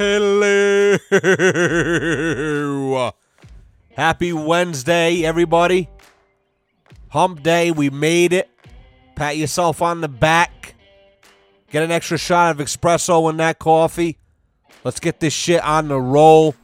[0.00, 0.96] Hello.
[3.94, 5.90] Happy Wednesday, everybody.
[7.08, 8.48] Hump day, we made it.
[9.14, 10.74] Pat yourself on the back.
[11.70, 14.16] Get an extra shot of espresso in that coffee.
[14.84, 16.54] Let's get this shit on the roll.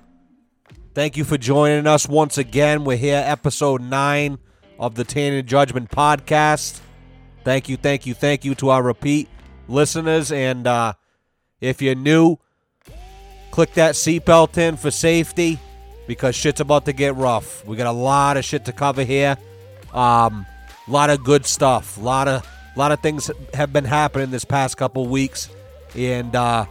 [0.95, 2.85] Thank you for joining us once again.
[2.85, 4.39] We're here, episode 9
[4.79, 6.81] of the Tainted Judgment podcast.
[7.45, 9.29] Thank you, thank you, thank you to our repeat
[9.69, 10.33] listeners.
[10.33, 10.95] And uh,
[11.61, 12.39] if you're new,
[13.57, 15.59] click that seatbelt in for safety
[16.07, 17.65] because shit's about to get rough.
[17.65, 19.39] We got a lot of shit to cover here.
[19.95, 20.45] Um,
[20.87, 21.97] a lot of good stuff.
[21.97, 25.49] A lot of lot of things have been happening this past couple weeks,
[25.95, 26.67] and uh,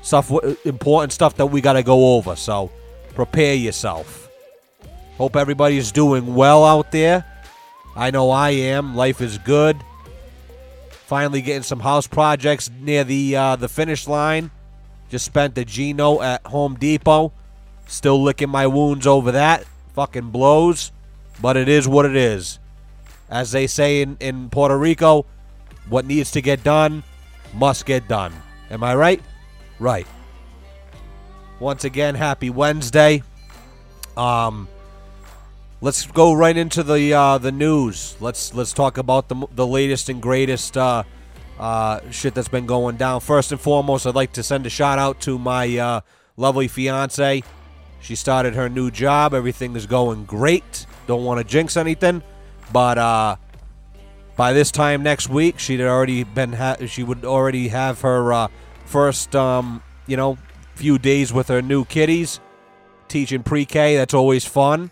[0.00, 0.32] stuff
[0.64, 2.34] important stuff that we got to go over.
[2.36, 2.72] So
[3.14, 4.30] prepare yourself.
[5.18, 7.26] Hope everybody's doing well out there.
[7.94, 8.96] I know I am.
[8.96, 9.76] Life is good.
[10.88, 14.50] Finally getting some house projects near the uh, the finish line.
[15.10, 17.32] Just spent the Gino at Home Depot.
[17.86, 19.66] Still licking my wounds over that.
[19.94, 20.92] Fucking blows.
[21.42, 22.60] But it is what it is.
[23.28, 25.26] As they say in, in Puerto Rico,
[25.88, 27.02] what needs to get done
[27.52, 28.32] must get done.
[28.70, 29.20] Am I right?
[29.80, 30.06] Right.
[31.58, 33.22] Once again, happy Wednesday.
[34.16, 34.68] Um,
[35.80, 38.16] let's go right into the uh, the news.
[38.20, 41.02] Let's let's talk about the the latest and greatest uh,
[41.60, 43.20] uh, shit that's been going down.
[43.20, 46.00] First and foremost, I'd like to send a shout out to my uh,
[46.36, 47.42] lovely fiance.
[48.00, 49.34] She started her new job.
[49.34, 50.86] Everything is going great.
[51.06, 52.22] Don't want to jinx anything,
[52.72, 53.36] but uh,
[54.36, 58.48] by this time next week, she'd already been ha- she would already have her uh,
[58.86, 60.38] first um, you know
[60.74, 62.40] few days with her new kiddies,
[63.08, 63.96] teaching pre-K.
[63.96, 64.90] That's always fun.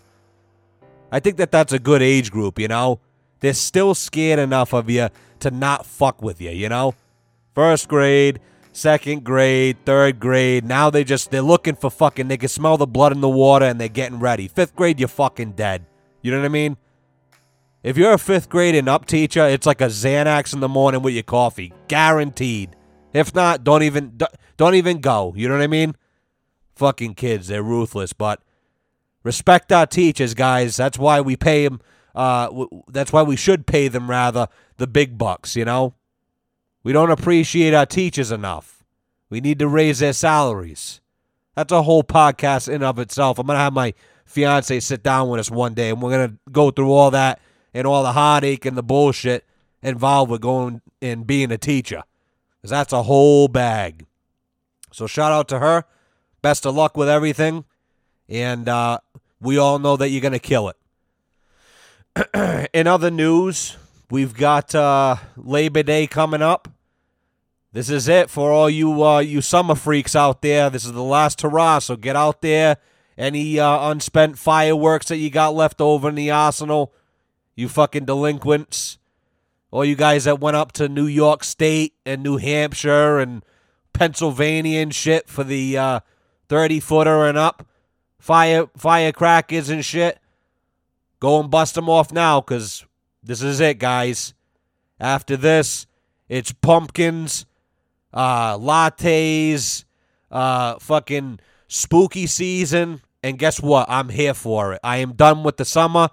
[1.11, 2.59] I think that that's a good age group.
[2.59, 2.99] You know,
[3.39, 5.09] they're still scared enough of you
[5.41, 6.51] to not fuck with you.
[6.51, 6.95] You know,
[7.53, 8.39] first grade,
[8.71, 10.65] second grade, third grade.
[10.65, 12.27] Now they just they're looking for fucking.
[12.27, 14.47] They can smell the blood in the water and they're getting ready.
[14.47, 15.85] Fifth grade, you're fucking dead.
[16.21, 16.77] You know what I mean?
[17.81, 21.01] If you're a fifth grade and up teacher, it's like a Xanax in the morning
[21.01, 22.75] with your coffee, guaranteed.
[23.13, 24.19] If not, don't even
[24.57, 25.33] don't even go.
[25.35, 25.95] You know what I mean?
[26.75, 28.13] Fucking kids, they're ruthless.
[28.13, 28.41] But
[29.23, 30.75] respect our teachers, guys.
[30.75, 31.79] That's why we pay them.
[32.15, 34.47] Uh, w- that's why we should pay them rather
[34.77, 35.55] the big bucks.
[35.55, 35.93] You know,
[36.83, 38.83] we don't appreciate our teachers enough.
[39.29, 41.01] We need to raise their salaries.
[41.55, 43.37] That's a whole podcast in of itself.
[43.37, 43.93] I'm gonna have my
[44.25, 47.39] fiance sit down with us one day, and we're gonna go through all that
[47.73, 49.45] and all the heartache and the bullshit
[49.81, 52.03] involved with going and being a teacher.
[52.57, 54.05] Because that's a whole bag.
[54.91, 55.85] So shout out to her.
[56.41, 57.65] Best of luck with everything.
[58.27, 58.99] And uh,
[59.39, 60.77] we all know that you're to kill it.
[62.73, 63.77] In other news,
[64.09, 66.67] we've got uh, Labor Day coming up.
[67.71, 70.69] This is it for all you uh, you summer freaks out there.
[70.69, 72.77] This is the last hurrah, so get out there.
[73.17, 76.93] Any uh, unspent fireworks that you got left over in the arsenal,
[77.55, 78.97] you fucking delinquents.
[79.71, 83.43] All you guys that went up to New York State and New Hampshire and
[83.93, 85.99] Pennsylvania and shit for the uh,
[86.47, 87.67] 30 footer and up
[88.17, 90.19] fire firecrackers and shit.
[91.19, 92.85] Go and bust them off now because
[93.21, 94.33] this is it, guys.
[94.99, 95.85] After this,
[96.27, 97.45] it's pumpkins,
[98.13, 99.85] uh, lattes,
[100.31, 103.01] uh, fucking spooky season.
[103.21, 103.89] And guess what?
[103.89, 104.79] I'm here for it.
[104.83, 106.09] I am done with the summer.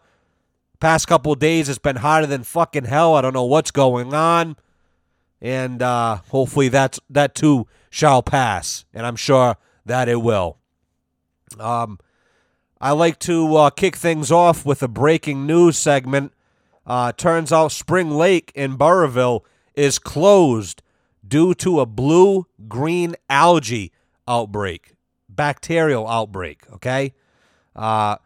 [0.81, 3.15] Past couple days, it's been hotter than fucking hell.
[3.15, 4.56] I don't know what's going on,
[5.41, 9.56] and uh, hopefully that's that too shall pass, and I'm sure
[9.87, 10.59] that it will.
[11.59, 11.99] Um,
[12.81, 16.32] I like to uh, kick things off with a breaking news segment.
[16.87, 19.44] Uh, turns out Spring Lake in Burrillville
[19.75, 20.82] is closed
[21.26, 23.92] due to a blue green algae
[24.28, 24.94] outbreak,
[25.28, 26.62] bacterial outbreak.
[26.72, 27.14] Okay.
[27.75, 28.16] Uh,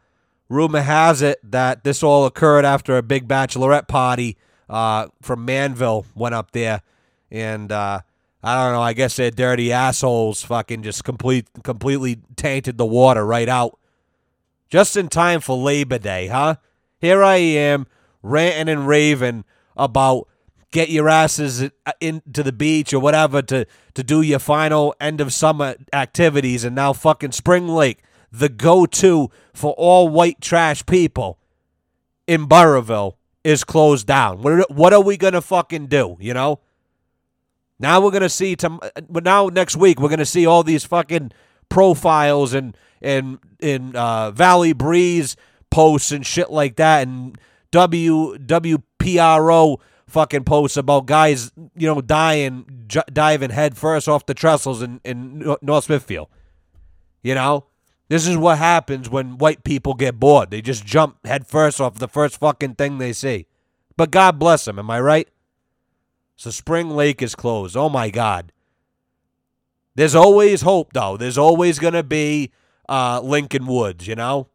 [0.48, 4.36] rumor has it that this all occurred after a big bachelorette party
[4.68, 6.82] uh, from Manville went up there,
[7.30, 8.00] and uh,
[8.42, 8.82] I don't know.
[8.82, 13.79] I guess their dirty assholes fucking just complete completely tainted the water right out,
[14.70, 16.56] just in time for Labor Day, huh?
[16.98, 17.86] Here I am
[18.22, 19.44] ranting and raving
[19.76, 20.28] about
[20.70, 21.68] get your asses
[22.00, 26.76] into the beach or whatever to to do your final end of summer activities, and
[26.76, 28.02] now fucking Spring Lake
[28.32, 31.38] the go to for all white trash people
[32.26, 34.42] in Burrillville is closed down.
[34.42, 36.60] What are, what are we going to fucking do, you know?
[37.78, 40.62] Now we're going to see, but uh, now next week, we're going to see all
[40.62, 41.32] these fucking
[41.68, 45.36] profiles and, and, in uh, Valley Breeze
[45.70, 47.38] posts and shit like that and
[47.70, 48.36] W,
[50.08, 55.00] fucking posts about guys, you know, dying, j- diving head first off the trestles in,
[55.04, 56.28] in North Smithfield.
[57.22, 57.66] You know,
[58.08, 60.50] this is what happens when white people get bored.
[60.50, 63.46] They just jump headfirst off the first fucking thing they see.
[63.96, 65.28] But God bless them, am I right?
[66.36, 67.76] So Spring Lake is closed.
[67.76, 68.52] Oh my God.
[69.94, 71.16] There's always hope, though.
[71.16, 72.50] There's always going to be
[72.90, 74.48] uh, Lincoln Woods, you know?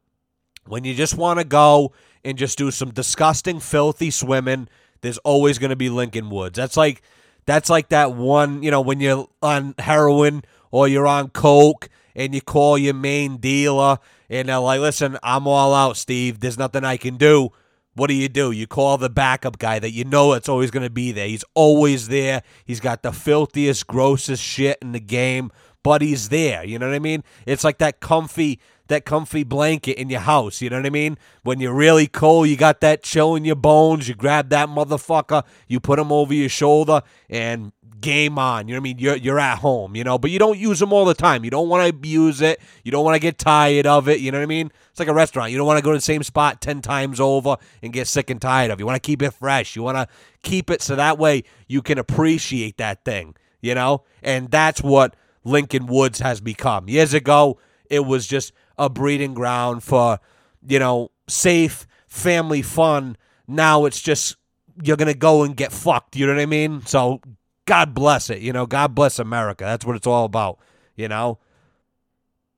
[0.67, 1.93] When you just want to go
[2.23, 4.67] and just do some disgusting, filthy swimming,
[5.01, 6.57] there's always going to be Lincoln Woods.
[6.57, 7.01] That's like
[7.45, 12.33] that's like that one, you know, when you're on heroin or you're on coke and
[12.33, 13.99] you call your main dealer
[14.29, 16.39] and they're like, "Listen, I'm all out, Steve.
[16.39, 17.51] There's nothing I can do."
[17.93, 18.51] What do you do?
[18.51, 21.27] You call the backup guy that you know it's always going to be there.
[21.27, 22.43] He's always there.
[22.65, 25.49] He's got the filthiest, grossest shit in the game,
[25.85, 26.65] but he's there.
[26.65, 27.23] You know what I mean?
[27.45, 30.59] It's like that comfy that comfy blanket in your house.
[30.59, 31.17] You know what I mean?
[31.43, 34.07] When you're really cold, you got that chill in your bones.
[34.07, 37.71] You grab that motherfucker, you put him over your shoulder, and
[38.01, 38.67] game on.
[38.67, 38.97] You know what I mean?
[38.97, 41.43] You're you're at home, you know, but you don't use them all the time.
[41.43, 42.59] You don't want to abuse it.
[42.83, 44.21] You don't want to get tired of it.
[44.21, 44.71] You know what I mean?
[44.89, 45.51] It's like a restaurant.
[45.51, 48.31] You don't want to go to the same spot 10 times over and get sick
[48.31, 48.79] and tired of.
[48.79, 48.81] It.
[48.81, 49.75] You want to keep it fresh.
[49.75, 50.07] You want to
[50.41, 54.03] keep it so that way you can appreciate that thing, you know?
[54.23, 55.15] And that's what
[55.45, 56.89] Lincoln Woods has become.
[56.89, 57.57] Years ago,
[57.89, 60.19] it was just a breeding ground for,
[60.67, 63.15] you know, safe family fun.
[63.47, 64.35] Now it's just
[64.83, 66.15] you're gonna go and get fucked.
[66.15, 66.85] You know what I mean?
[66.85, 67.21] So
[67.65, 68.41] God bless it.
[68.41, 69.63] You know, God bless America.
[69.63, 70.59] That's what it's all about.
[70.95, 71.39] You know.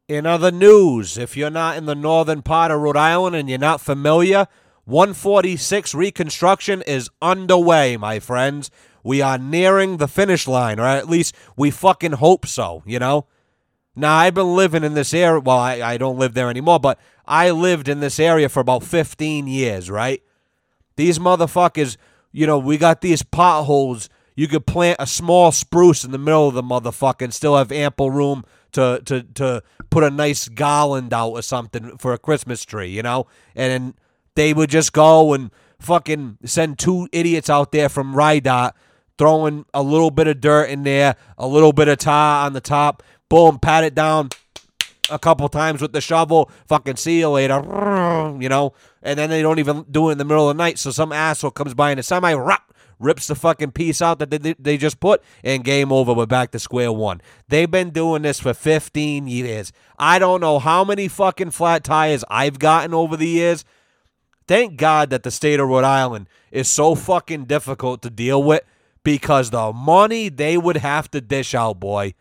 [0.07, 3.59] In other news, if you're not in the northern part of Rhode Island and you're
[3.59, 4.47] not familiar,
[4.85, 8.71] 146 reconstruction is underway, my friends.
[9.03, 13.25] We are nearing the finish line, or at least we fucking hope so, you know?
[13.95, 15.39] Now, I've been living in this area.
[15.39, 18.83] Well, I, I don't live there anymore, but I lived in this area for about
[18.83, 20.21] 15 years, right?
[20.97, 21.97] These motherfuckers,
[22.31, 24.07] you know, we got these potholes.
[24.35, 27.71] You could plant a small spruce in the middle of the motherfucker and still have
[27.71, 32.63] ample room to, to, to put a nice garland out or something for a Christmas
[32.63, 33.25] tree, you know?
[33.55, 33.95] And
[34.35, 35.49] they would just go and
[35.79, 38.73] fucking send two idiots out there from RIDOT
[39.17, 42.61] throwing a little bit of dirt in there, a little bit of tar on the
[42.61, 44.29] top, boom, pat it down
[45.09, 47.61] a couple times with the shovel, fucking see you later,
[48.39, 50.77] you know, and then they don't even do it in the middle of the night.
[50.79, 54.29] So some asshole comes by in a semi, rap, rips the fucking piece out that
[54.29, 56.13] they, they just put, and game over.
[56.13, 57.21] We're back to square one.
[57.47, 59.71] They've been doing this for 15 years.
[59.97, 63.63] I don't know how many fucking flat tires I've gotten over the years.
[64.47, 68.63] Thank God that the state of Rhode Island is so fucking difficult to deal with
[69.03, 72.13] because the money they would have to dish out, boy.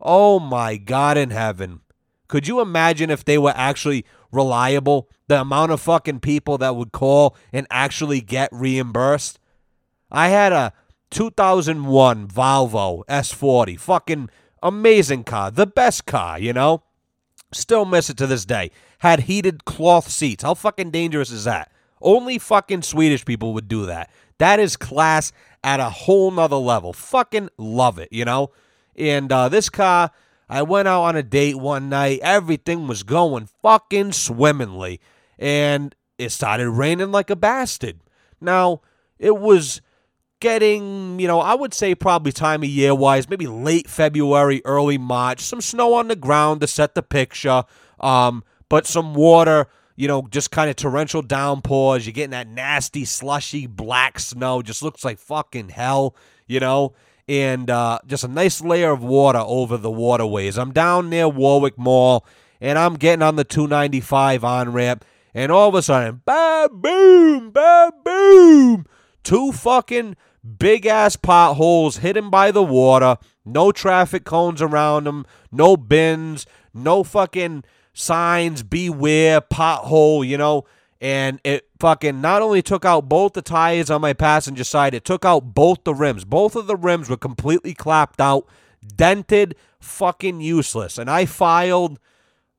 [0.00, 1.80] Oh my God in heaven.
[2.28, 5.08] Could you imagine if they were actually reliable?
[5.26, 9.38] The amount of fucking people that would call and actually get reimbursed?
[10.10, 10.72] I had a
[11.10, 13.78] 2001 Volvo S40.
[13.78, 14.30] Fucking
[14.62, 15.50] amazing car.
[15.50, 16.82] The best car, you know?
[17.52, 18.70] Still miss it to this day.
[19.00, 20.44] Had heated cloth seats.
[20.44, 21.72] How fucking dangerous is that?
[22.00, 24.10] Only fucking Swedish people would do that.
[24.40, 25.32] That is class
[25.62, 26.94] at a whole nother level.
[26.94, 28.50] Fucking love it, you know?
[28.96, 30.10] And uh, this car,
[30.48, 32.20] I went out on a date one night.
[32.22, 34.98] Everything was going fucking swimmingly.
[35.38, 38.00] And it started raining like a bastard.
[38.40, 38.80] Now,
[39.18, 39.82] it was
[40.40, 44.96] getting, you know, I would say probably time of year wise, maybe late February, early
[44.96, 45.40] March.
[45.40, 47.64] Some snow on the ground to set the picture,
[48.00, 49.66] um, but some water,
[49.96, 52.06] you know, just kind of torrential downpours.
[52.06, 54.62] You're getting that nasty, slushy black snow.
[54.62, 56.14] Just looks like fucking hell,
[56.46, 56.94] you know,
[57.28, 60.58] and uh, just a nice layer of water over the waterways.
[60.58, 62.26] I'm down near Warwick Mall,
[62.60, 65.04] and I'm getting on the 295 on ramp,
[65.34, 68.86] and all of a sudden, ba boom, ba boom,
[69.22, 70.16] two fucking
[70.58, 77.04] big ass potholes hidden by the water, no traffic cones around them, no bins, no
[77.04, 80.64] fucking signs, beware, pothole, you know.
[81.00, 85.04] And it fucking not only took out both the tires on my passenger side, it
[85.04, 86.24] took out both the rims.
[86.24, 88.46] Both of the rims were completely clapped out,
[88.96, 90.98] dented, fucking useless.
[90.98, 91.98] And I filed,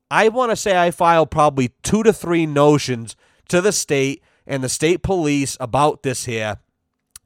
[0.10, 3.16] I want to say I filed probably two to three notions
[3.50, 6.58] to the state and the state police about this here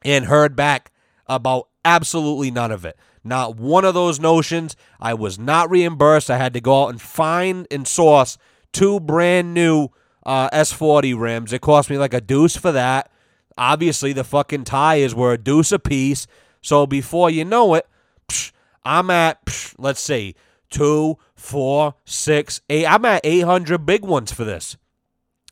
[0.04, 0.92] and heard back
[1.28, 2.98] about absolutely none of it.
[3.26, 4.76] Not one of those notions.
[5.00, 6.30] I was not reimbursed.
[6.30, 8.38] I had to go out and find and source
[8.72, 9.90] two brand new
[10.26, 11.52] uh, S40 rims.
[11.52, 13.10] It cost me like a deuce for that.
[13.58, 16.28] Obviously, the fucking tires were a deuce a piece.
[16.62, 17.88] So before you know it,
[18.28, 18.52] psh,
[18.84, 20.36] I'm at, psh, let's see,
[20.70, 22.86] two, four, six, eight.
[22.86, 24.78] I'm at 800 big ones for this.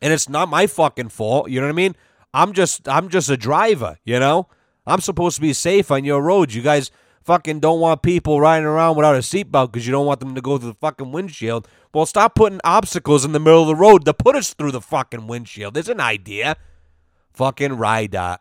[0.01, 1.49] And it's not my fucking fault.
[1.49, 1.95] You know what I mean?
[2.33, 4.47] I'm just I'm just a driver, you know?
[4.85, 6.55] I'm supposed to be safe on your roads.
[6.55, 6.91] You guys
[7.23, 10.41] fucking don't want people riding around without a seatbelt because you don't want them to
[10.41, 11.67] go through the fucking windshield.
[11.93, 14.81] Well, stop putting obstacles in the middle of the road to put us through the
[14.81, 15.73] fucking windshield.
[15.73, 16.55] There's an idea.
[17.33, 18.37] Fucking RIDOT.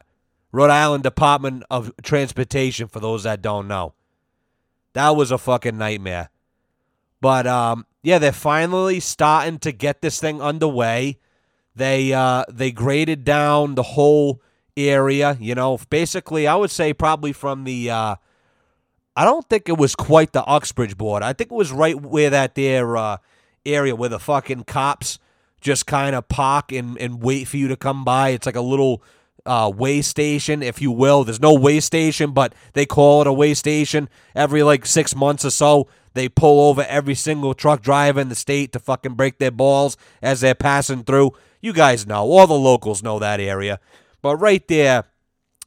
[0.53, 3.95] Rhode Island Department of Transportation, for those that don't know.
[4.93, 6.29] That was a fucking nightmare.
[7.23, 11.19] But um, yeah, they're finally starting to get this thing underway.
[11.75, 14.43] They uh, they graded down the whole
[14.77, 15.39] area.
[15.41, 17.91] You know, basically, I would say probably from the.
[17.91, 18.17] Uh,
[19.15, 21.23] I don't think it was quite the Uxbridge board.
[21.23, 23.19] I think it was right where that there uh,
[23.67, 25.19] area where the fucking cops
[25.61, 28.31] just kind of park and, and wait for you to come by.
[28.31, 29.03] It's like a little
[29.47, 31.25] uh, way station, if you will.
[31.25, 34.09] There's no way station, but they call it a way station.
[34.35, 38.35] Every like six months or so, they pull over every single truck driver in the
[38.35, 41.33] state to fucking break their balls as they're passing through.
[41.61, 43.79] You guys know, all the locals know that area.
[44.21, 45.05] But right there,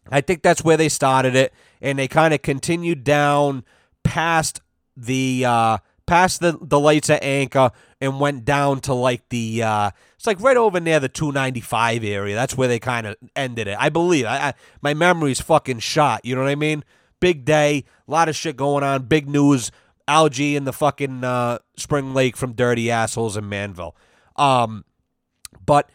[0.10, 1.54] I think that's where they started it,
[1.86, 3.64] and they kind of continued down
[4.04, 4.60] past
[4.98, 5.78] the uh,
[6.08, 10.42] past the the lights at Anchor and went down to like the uh, it's like
[10.42, 12.36] right over near the 295 area.
[12.36, 13.78] That's where they kind of ended it.
[13.80, 14.26] I believe.
[14.26, 16.26] I, I my memory's fucking shot.
[16.26, 16.84] You know what I mean?
[17.20, 19.72] Big day, a lot of shit going on, big news.
[20.08, 23.96] Algae in the fucking uh, Spring Lake from dirty assholes in Manville.
[24.36, 24.86] Um,
[25.66, 25.90] but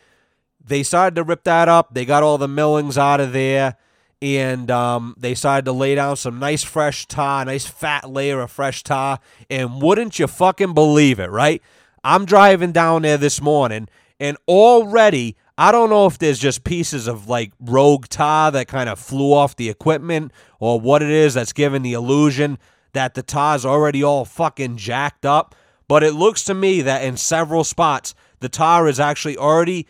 [0.64, 1.94] they started to rip that up.
[1.94, 3.76] They got all the millings out of there,
[4.22, 8.50] and um, they decided to lay down some nice fresh tar, nice fat layer of
[8.50, 9.18] fresh tar.
[9.48, 11.62] And wouldn't you fucking believe it, right?
[12.04, 17.06] I'm driving down there this morning, and already I don't know if there's just pieces
[17.06, 21.34] of like rogue tar that kind of flew off the equipment or what it is
[21.34, 22.58] that's giving the illusion
[22.94, 25.54] that the tar's already all fucking jacked up.
[25.86, 29.86] But it looks to me that in several spots, the tar is actually already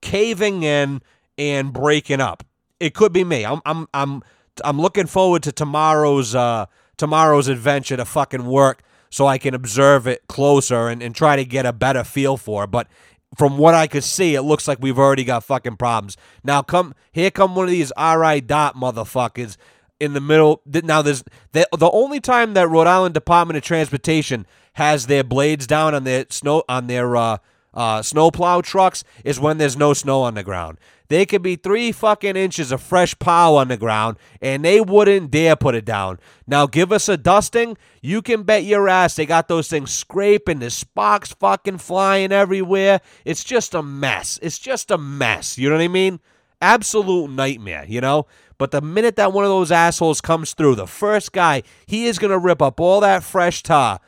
[0.00, 1.02] caving in
[1.36, 2.42] and breaking up.
[2.84, 3.46] It could be me.
[3.46, 4.22] I'm I'm I'm
[4.62, 6.66] I'm looking forward to tomorrow's uh
[6.98, 11.46] tomorrow's adventure to fucking work so I can observe it closer and, and try to
[11.46, 12.70] get a better feel for it.
[12.70, 12.88] But
[13.38, 16.18] from what I could see, it looks like we've already got fucking problems.
[16.44, 19.56] Now come here come one of these RIDOT motherfuckers
[19.98, 20.60] in the middle.
[20.66, 25.66] Now there's the, the only time that Rhode Island Department of Transportation has their blades
[25.66, 27.38] down on their snow on their uh
[27.74, 30.78] uh, snowplow trucks is when there's no snow on the ground.
[31.08, 35.30] They could be three fucking inches of fresh pow on the ground, and they wouldn't
[35.30, 36.18] dare put it down.
[36.46, 37.76] Now, give us a dusting.
[38.00, 43.00] You can bet your ass they got those things scraping, the sparks fucking flying everywhere.
[43.24, 44.38] It's just a mess.
[44.40, 45.58] It's just a mess.
[45.58, 46.20] You know what I mean?
[46.62, 48.26] Absolute nightmare, you know?
[48.56, 52.18] But the minute that one of those assholes comes through, the first guy, he is
[52.18, 54.00] going to rip up all that fresh tar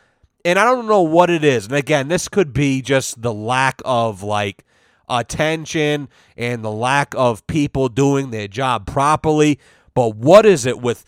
[0.47, 1.67] and I don't know what it is.
[1.67, 4.65] And again, this could be just the lack of like
[5.09, 9.59] attention and the lack of people doing their job properly.
[9.93, 11.05] But what is it with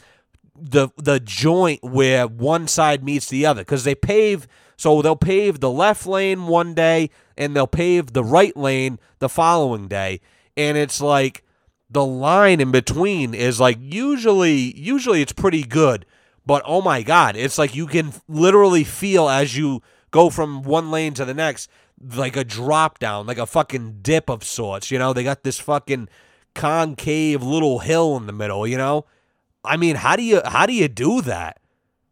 [0.60, 3.60] the the joint where one side meets the other?
[3.60, 8.24] Because they pave, so they'll pave the left lane one day and they'll pave the
[8.24, 10.20] right lane the following day,
[10.56, 11.44] and it's like
[11.88, 16.04] the line in between is like usually usually it's pretty good
[16.48, 20.90] but oh my God, it's like you can literally feel as you go from one
[20.90, 21.68] lane to the next,
[22.02, 24.90] like a drop down, like a fucking dip of sorts.
[24.90, 26.08] You know, they got this fucking
[26.54, 29.04] concave little hill in the middle, you know?
[29.62, 31.60] I mean, how do you how do you do that?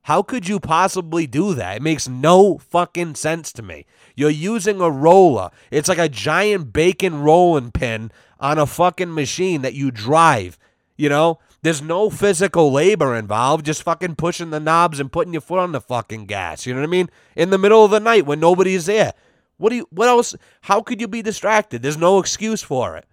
[0.02, 1.78] How could you possibly do that?
[1.78, 3.87] It makes no fucking sense to me.
[4.14, 5.49] You're using a roller.
[5.71, 10.59] It's like a giant bacon rolling pin on a fucking machine that you drive,
[10.95, 11.38] you know?
[11.63, 15.73] There's no physical labor involved, just fucking pushing the knobs and putting your foot on
[15.73, 16.67] the fucking gas.
[16.67, 17.11] You know what I mean?
[17.35, 19.15] In the middle of the night when nobody's there.
[19.59, 21.83] What do you what else how could you be distracted?
[21.83, 23.07] There's no excuse for it.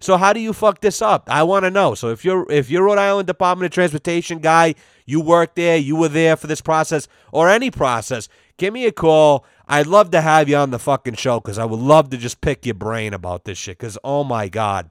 [0.00, 1.28] So how do you fuck this up?
[1.30, 1.94] I want to know.
[1.94, 5.96] So if you're if you're Rhode Island Department of Transportation guy, you work there, you
[5.96, 9.44] were there for this process or any process, give me a call.
[9.68, 12.40] I'd love to have you on the fucking show cuz I would love to just
[12.40, 14.90] pick your brain about this shit cuz oh my god.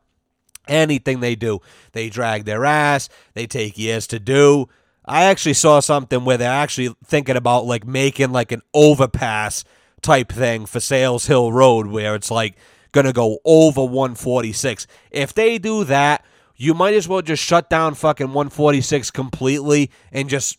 [0.67, 1.59] Anything they do,
[1.91, 3.09] they drag their ass.
[3.33, 4.67] They take years to do.
[5.05, 9.63] I actually saw something where they're actually thinking about like making like an overpass
[10.01, 12.55] type thing for Sayles Hill Road where it's like
[12.91, 14.87] going to go over 146.
[15.11, 20.29] If they do that, you might as well just shut down fucking 146 completely and
[20.29, 20.57] just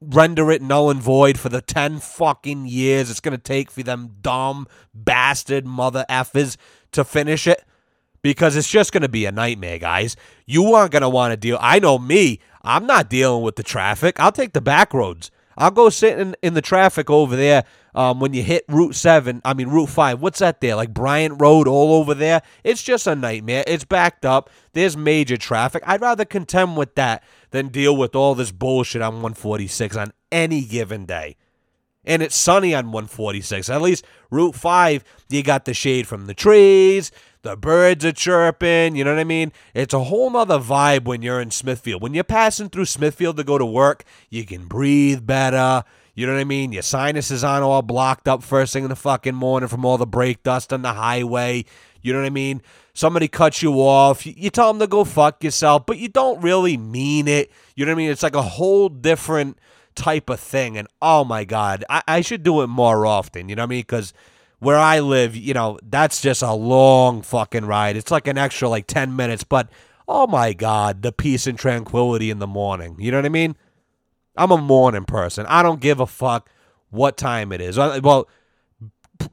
[0.00, 3.82] render it null and void for the 10 fucking years it's going to take for
[3.82, 6.56] them dumb bastard mother effers
[6.92, 7.64] to finish it
[8.28, 10.14] because it's just going to be a nightmare, guys.
[10.44, 11.56] You aren't going to want to deal.
[11.62, 12.40] I know me.
[12.62, 14.20] I'm not dealing with the traffic.
[14.20, 15.30] I'll take the back roads.
[15.56, 19.40] I'll go sit in, in the traffic over there um, when you hit Route 7,
[19.46, 20.76] I mean, Route 5, what's that there?
[20.76, 22.42] Like Bryant Road all over there?
[22.64, 23.64] It's just a nightmare.
[23.66, 24.50] It's backed up.
[24.74, 25.82] There's major traffic.
[25.86, 30.64] I'd rather contend with that than deal with all this bullshit on 146 on any
[30.64, 31.36] given day.
[32.04, 33.70] And it's sunny on 146.
[33.70, 37.10] At least Route 5, you got the shade from the trees.
[37.42, 38.96] The birds are chirping.
[38.96, 39.52] You know what I mean?
[39.74, 42.02] It's a whole nother vibe when you're in Smithfield.
[42.02, 45.84] When you're passing through Smithfield to go to work, you can breathe better.
[46.14, 46.72] You know what I mean?
[46.72, 50.06] Your sinuses aren't all blocked up first thing in the fucking morning from all the
[50.06, 51.64] brake dust on the highway.
[52.02, 52.60] You know what I mean?
[52.92, 54.26] Somebody cuts you off.
[54.26, 57.52] You tell them to go fuck yourself, but you don't really mean it.
[57.76, 58.10] You know what I mean?
[58.10, 59.58] It's like a whole different
[59.94, 60.76] type of thing.
[60.76, 63.48] And oh my God, I, I should do it more often.
[63.48, 63.82] You know what I mean?
[63.82, 64.12] Because
[64.60, 67.96] where I live, you know, that's just a long fucking ride.
[67.96, 69.68] It's like an extra like 10 minutes, but
[70.08, 72.96] oh my God, the peace and tranquility in the morning.
[72.98, 73.56] You know what I mean?
[74.36, 75.46] I'm a morning person.
[75.46, 76.48] I don't give a fuck
[76.90, 77.78] what time it is.
[77.78, 78.28] Uh, well,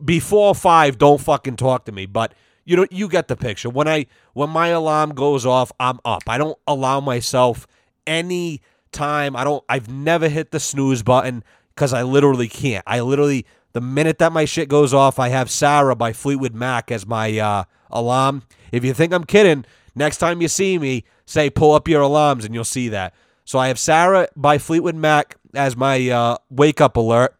[0.04, 2.06] before five, don't fucking talk to me.
[2.06, 2.34] But
[2.66, 3.70] you know, you get the picture.
[3.70, 6.24] When I when my alarm goes off, I'm up.
[6.28, 7.68] I don't allow myself
[8.08, 9.36] any time.
[9.36, 9.64] I don't.
[9.70, 11.44] I've never hit the snooze button
[11.76, 12.84] because I literally can't.
[12.88, 16.94] I literally the minute that my shit goes off, I have Sarah by Fleetwood Mac
[16.94, 18.44] as my uh, alarm.
[18.72, 22.46] If you think I'm kidding, next time you see me, say pull up your alarms
[22.46, 23.14] and you'll see that.
[23.44, 27.36] So I have Sarah by Fleetwood Mac as my uh, wake up alert.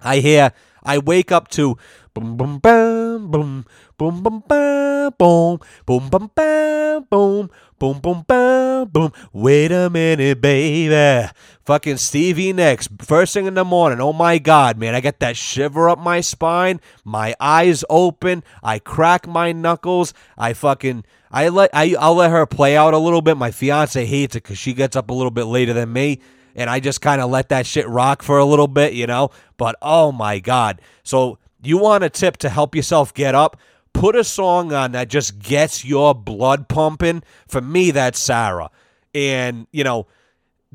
[0.00, 1.78] I hear, I wake up to
[2.14, 3.64] boom, boom, bam, boom,
[3.96, 9.12] boom, boom, bam, boom, boom, boom, bam, boom, boom, boom, bam, boom.
[9.32, 11.28] Wait a minute, baby.
[11.64, 14.00] Fucking Stevie Nicks, first thing in the morning.
[14.00, 14.94] Oh my God, man.
[14.94, 20.52] I get that shiver up my spine, my eyes open, I crack my knuckles, I
[20.52, 23.36] fucking I let I I'll let her play out a little bit.
[23.36, 26.20] My fiance hates it because she gets up a little bit later than me,
[26.56, 29.30] and I just kind of let that shit rock for a little bit, you know.
[29.56, 30.80] But oh my god!
[31.04, 31.38] So
[31.68, 33.56] you want a tip to help yourself get up?
[33.92, 37.22] Put a song on that just gets your blood pumping.
[37.48, 38.70] For me, that's Sarah,
[39.14, 40.06] and you know.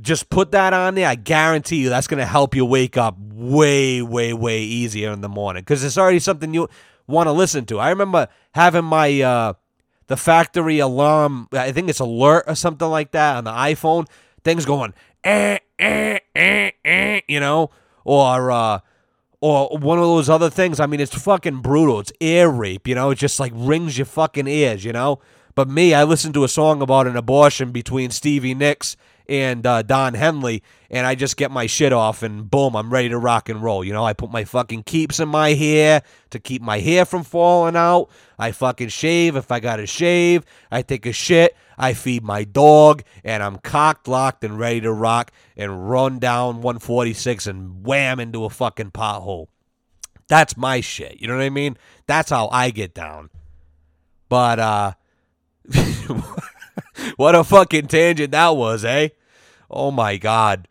[0.02, 1.08] Just put that on there.
[1.08, 5.22] I guarantee you that's going to help you wake up way, way, way easier in
[5.22, 6.68] the morning because it's already something you
[7.08, 7.80] want to listen to.
[7.80, 9.54] I remember having my uh,
[10.08, 11.48] the factory alarm.
[11.52, 14.08] I think it's alert or something like that on the iPhone.
[14.44, 17.72] Things going, eh, eh, eh, eh, you know,
[18.04, 18.80] or uh,
[19.46, 20.80] or one of those other things.
[20.80, 22.00] I mean, it's fucking brutal.
[22.00, 23.12] It's ear rape, you know.
[23.12, 25.20] It just like rings your fucking ears, you know.
[25.54, 28.98] But me, I listened to a song about an abortion between Stevie Nicks
[29.30, 33.10] and uh, Don Henley, and I just get my shit off, and boom, I'm ready
[33.10, 33.84] to rock and roll.
[33.84, 37.24] You know, I put my fucking keeps in my hair to keep my hair from
[37.24, 38.10] falling out.
[38.40, 40.44] I fucking shave if I gotta shave.
[40.72, 41.56] I take a shit.
[41.78, 46.62] I feed my dog, and I'm cocked, locked, and ready to rock and run down
[46.62, 49.48] 146 and wham into a fucking pothole.
[50.28, 51.22] That's my shit.
[51.22, 51.78] You know what I mean?
[52.08, 53.30] That's how I get down.
[54.30, 54.94] But, uh,
[57.16, 59.10] what a fucking tangent that was, eh?
[59.70, 60.68] Oh my god.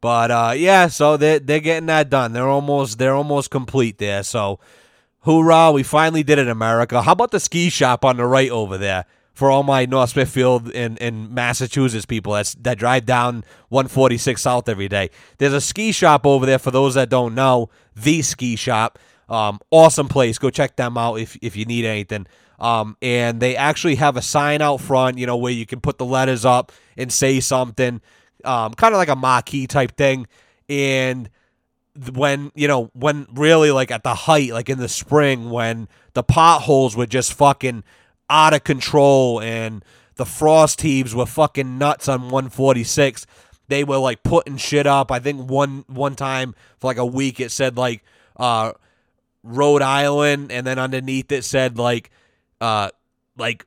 [0.00, 2.32] But uh, yeah, so they they're getting that done.
[2.32, 4.22] They're almost they're almost complete there.
[4.22, 4.60] So
[5.20, 7.02] hoorah, we finally did it, America.
[7.02, 9.06] How about the ski shop on the right over there?
[9.36, 14.66] For all my North Smithfield and, and Massachusetts people that's, that drive down 146 South
[14.66, 15.10] every day.
[15.36, 17.68] There's a ski shop over there for those that don't know.
[17.94, 18.98] The ski shop.
[19.28, 20.38] Um, awesome place.
[20.38, 22.26] Go check them out if, if you need anything.
[22.58, 25.98] Um, and they actually have a sign out front, you know, where you can put
[25.98, 28.00] the letters up and say something,
[28.42, 30.26] um, kind of like a marquee type thing.
[30.70, 31.28] And
[32.14, 36.22] when, you know, when really like at the height, like in the spring, when the
[36.22, 37.84] potholes were just fucking
[38.28, 39.84] out of control and
[40.16, 43.26] the frost heaves were fucking nuts on 146
[43.68, 45.10] they were like putting shit up.
[45.10, 48.02] I think one one time for like a week it said like
[48.36, 48.72] uh
[49.42, 52.10] rhode island and then underneath it said like
[52.60, 52.90] uh
[53.36, 53.66] like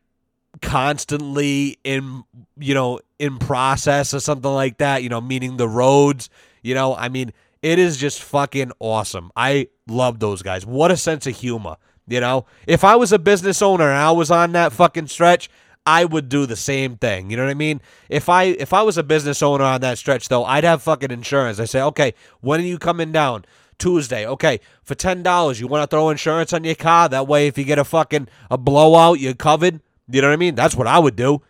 [0.61, 2.23] constantly in
[2.57, 6.29] you know in process or something like that you know meaning the roads
[6.61, 6.95] you know?
[6.95, 9.31] I mean it is just fucking awesome.
[9.35, 10.65] I love those guys.
[10.65, 11.75] What a sense of humor
[12.09, 15.49] you know if i was a business owner and i was on that fucking stretch
[15.85, 18.81] i would do the same thing you know what i mean if i if i
[18.81, 22.13] was a business owner on that stretch though i'd have fucking insurance i say okay
[22.41, 23.43] when are you coming down
[23.79, 24.27] Tuesday.
[24.27, 27.09] Okay, for ten dollars, you want to throw insurance on your car.
[27.09, 29.81] That way, if you get a fucking a blowout, you're covered.
[30.11, 30.55] You know what I mean?
[30.55, 31.41] That's what I would do.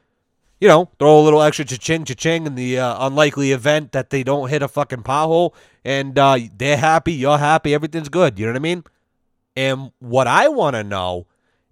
[0.62, 4.24] You know, throw a little extra cha-ching, cha-ching in the uh, unlikely event that they
[4.24, 5.54] don't hit a fucking pothole,
[5.86, 8.38] and uh, they're happy, you're happy, everything's good.
[8.38, 8.84] You know what I mean?
[9.60, 11.28] And what I want to know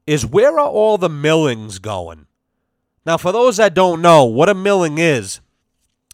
[0.05, 2.27] is where are all the millings going?
[3.05, 5.39] Now, for those that don't know, what a milling is,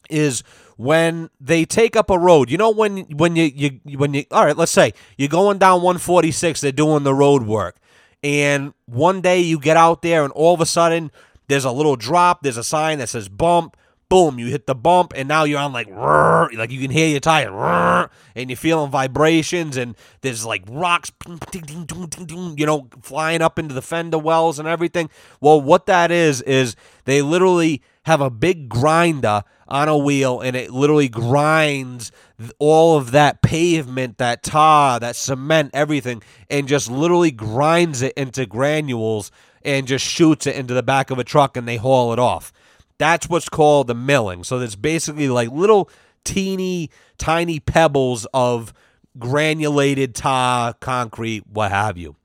[0.08, 0.44] is
[0.78, 4.46] when they take up a road, you know when when you, you when you all
[4.46, 7.78] right, let's say you're going down 146, they're doing the road work,
[8.22, 11.10] and one day you get out there and all of a sudden
[11.48, 13.76] there's a little drop, there's a sign that says bump,
[14.14, 17.20] boom, you hit the bump, and now you're on like, like you can hear your
[17.20, 21.12] tire, and you're feeling vibrations, and there's like rocks,
[21.52, 25.10] you know, flying up into the fender wells and everything.
[25.42, 30.56] Well, what that is, is they literally have a big grinder on a wheel, and
[30.56, 32.12] it literally grinds
[32.60, 36.22] all of that pavement, that tar, that cement, everything,
[36.52, 39.32] and just literally grinds it into granules
[39.64, 42.54] and just shoots it into the back of a truck and they haul it off.
[43.04, 44.46] That's what's called the milling.
[44.46, 45.90] So there's basically like little
[46.24, 48.74] teeny tiny pebbles of
[49.20, 52.16] granulated tar, concrete, what have you.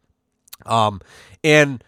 [0.65, 1.01] Um,
[1.43, 1.83] and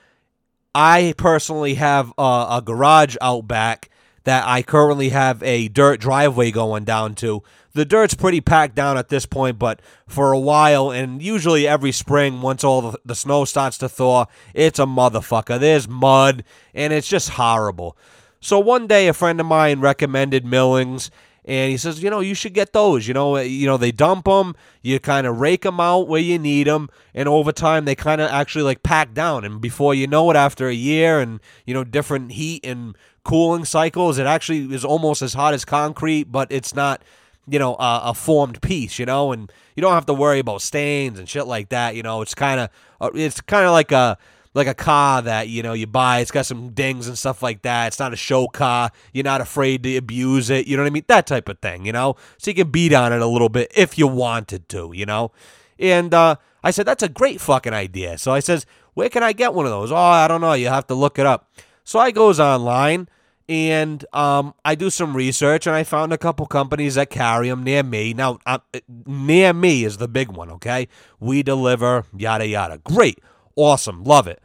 [0.74, 3.90] I personally have a, a garage out back
[4.24, 7.44] that I currently have a dirt driveway going down to.
[7.74, 11.92] The dirt's pretty packed down at this point, but for a while, and usually every
[11.92, 15.60] spring, once all the, the snow starts to thaw, it's a motherfucker.
[15.60, 16.42] There's mud,
[16.74, 17.96] and it's just horrible.
[18.40, 21.10] So one day, a friend of mine recommended Millings,
[21.44, 23.06] and he says, you know, you should get those.
[23.06, 26.38] You know, you know they dump them, you kind of rake them out where you
[26.38, 29.44] need them, and over time they kind of actually like pack down.
[29.44, 33.64] And before you know it, after a year and you know different heat and cooling
[33.64, 37.02] cycles, it actually is almost as hot as concrete, but it's not
[37.46, 38.98] you know a, a formed piece.
[38.98, 41.94] You know, and you don't have to worry about stains and shit like that.
[41.94, 44.16] You know, it's kind of uh, it's kind of like a
[44.54, 46.20] like a car that you know you buy.
[46.20, 47.88] It's got some dings and stuff like that.
[47.88, 48.90] It's not a show car.
[49.12, 50.66] You're not afraid to abuse it.
[50.66, 51.04] You know what I mean?
[51.06, 51.86] That type of thing.
[51.86, 54.92] You know, so you can beat on it a little bit if you wanted to.
[54.94, 55.32] You know,
[55.78, 58.18] and uh, I said that's a great fucking idea.
[58.18, 59.92] So I says, where can I get one of those?
[59.92, 60.52] Oh, I don't know.
[60.52, 61.50] You have to look it up.
[61.84, 63.08] So I goes online
[63.48, 67.64] and um, I do some research and I found a couple companies that carry them
[67.64, 68.14] near me.
[68.14, 68.58] Now, uh,
[69.06, 70.86] near me is the big one, okay?
[71.18, 72.78] We deliver, yada, yada.
[72.78, 73.18] Great.
[73.60, 74.04] Awesome.
[74.04, 74.40] Love it.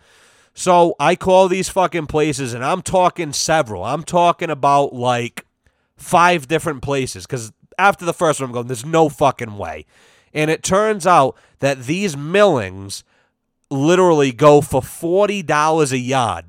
[0.53, 3.83] So I call these fucking places, and I'm talking several.
[3.83, 5.45] I'm talking about like
[5.95, 9.85] five different places because after the first one, I'm going, there's no fucking way.
[10.33, 13.05] And it turns out that these millings
[13.69, 16.45] literally go for $40 a yard.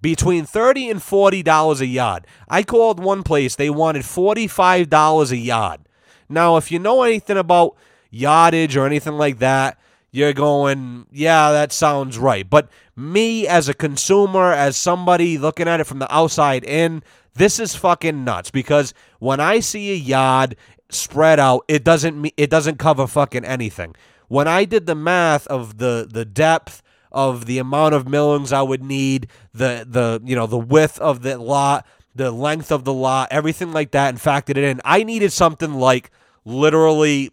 [0.00, 2.26] Between 30 and $40 a yard.
[2.48, 5.80] I called one place, they wanted $45 a yard.
[6.28, 7.76] Now, if you know anything about
[8.10, 9.78] yardage or anything like that,
[10.16, 12.48] you're going, yeah, that sounds right.
[12.48, 17.02] But me as a consumer, as somebody looking at it from the outside in,
[17.34, 20.56] this is fucking nuts because when I see a yard
[20.88, 23.94] spread out, it doesn't it doesn't cover fucking anything.
[24.28, 28.62] When I did the math of the the depth of the amount of millings I
[28.62, 32.94] would need, the the you know the width of the lot, the length of the
[32.94, 36.10] lot, everything like that, and factored it in, I needed something like
[36.46, 37.32] literally,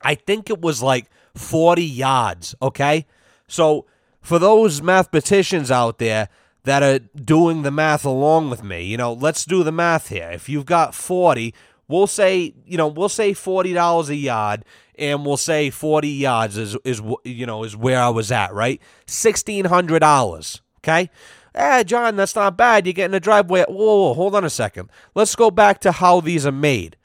[0.00, 3.06] I think it was like 40 yards, okay?
[3.46, 3.86] So
[4.20, 6.28] for those mathematicians out there
[6.64, 10.30] that are doing the math along with me, you know, let's do the math here.
[10.30, 11.54] If you've got 40,
[11.88, 14.64] we'll say, you know, we'll say $40 a yard
[14.96, 18.80] and we'll say 40 yards is is you know, is where I was at, right?
[19.06, 21.10] $1600, okay?
[21.54, 22.86] Eh, John, that's not bad.
[22.86, 23.64] You're getting a driveway.
[23.68, 24.90] Whoa, whoa, hold on a second.
[25.14, 26.96] Let's go back to how these are made.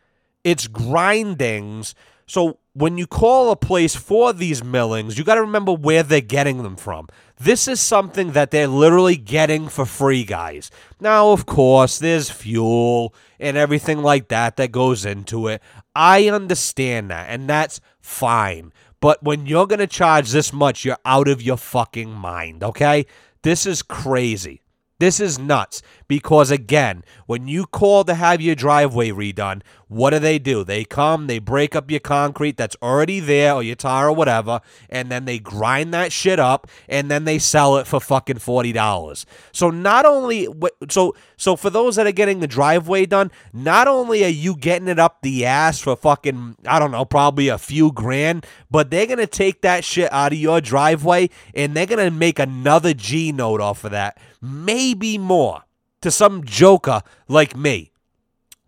[0.44, 1.94] It's grindings.
[2.26, 6.22] So when you call a place for these millings, you got to remember where they're
[6.22, 7.10] getting them from.
[7.38, 10.72] This is something that they're literally getting for free, guys.
[11.00, 15.62] Now, of course, there's fuel and everything like that that goes into it.
[15.94, 18.72] I understand that, and that's fine.
[19.02, 23.06] But when you're going to charge this much, you're out of your fucking mind, okay?
[23.42, 24.62] This is crazy.
[25.00, 30.20] This is nuts because, again, when you call to have your driveway redone, what do
[30.20, 30.64] they do?
[30.64, 34.62] They come, they break up your concrete that's already there or your tire or whatever,
[34.90, 39.26] and then they grind that shit up and then they sell it for fucking $40.
[39.52, 40.48] So not only
[40.90, 44.88] so so for those that are getting the driveway done, not only are you getting
[44.88, 49.08] it up the ass for fucking I don't know, probably a few grand, but they're
[49.08, 52.96] going to take that shit out of your driveway and they're going to make another
[52.96, 54.20] G note off of that.
[54.42, 55.64] Maybe more
[56.02, 57.92] to some joker like me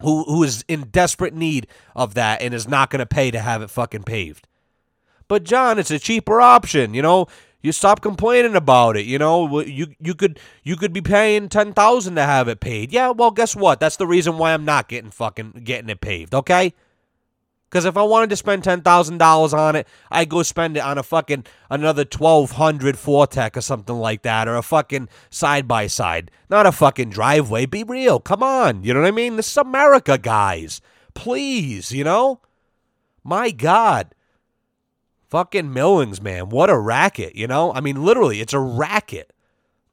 [0.01, 3.39] who who is in desperate need of that and is not going to pay to
[3.39, 4.47] have it fucking paved.
[5.27, 7.27] But John, it's a cheaper option, you know.
[7.63, 9.59] You stop complaining about it, you know.
[9.61, 12.91] You you could you could be paying ten thousand to have it paid.
[12.91, 13.79] Yeah, well, guess what?
[13.79, 16.33] That's the reason why I'm not getting fucking getting it paved.
[16.33, 16.73] Okay.
[17.71, 20.81] Because if I wanted to spend ten thousand dollars on it, I'd go spend it
[20.81, 25.69] on a fucking another twelve hundred Fortec or something like that, or a fucking side
[25.69, 27.65] by side, not a fucking driveway.
[27.65, 29.37] Be real, come on, you know what I mean?
[29.37, 30.81] This is America, guys.
[31.13, 32.41] Please, you know?
[33.23, 34.15] My God.
[35.29, 36.49] Fucking Millings, man.
[36.49, 37.71] What a racket, you know?
[37.73, 39.31] I mean, literally, it's a racket.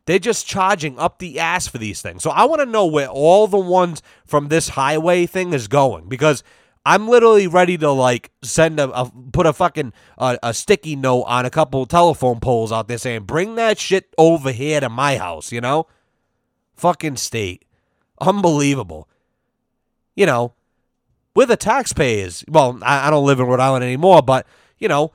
[0.07, 2.25] They're just charging up the ass for these things.
[2.25, 6.09] So I want to know where all the ones from this highway thing is going
[6.09, 6.43] because
[6.85, 11.23] I'm literally ready to like send a, a put a fucking uh, a sticky note
[11.23, 15.17] on a couple telephone poles out there saying bring that shit over here to my
[15.17, 15.87] house, you know?
[16.75, 17.65] Fucking state.
[18.21, 19.09] Unbelievable.
[20.15, 20.55] You know,
[21.35, 22.45] we're the taxpayers.
[22.49, 24.47] Well, I, I don't live in Rhode Island anymore, but
[24.79, 25.13] you know,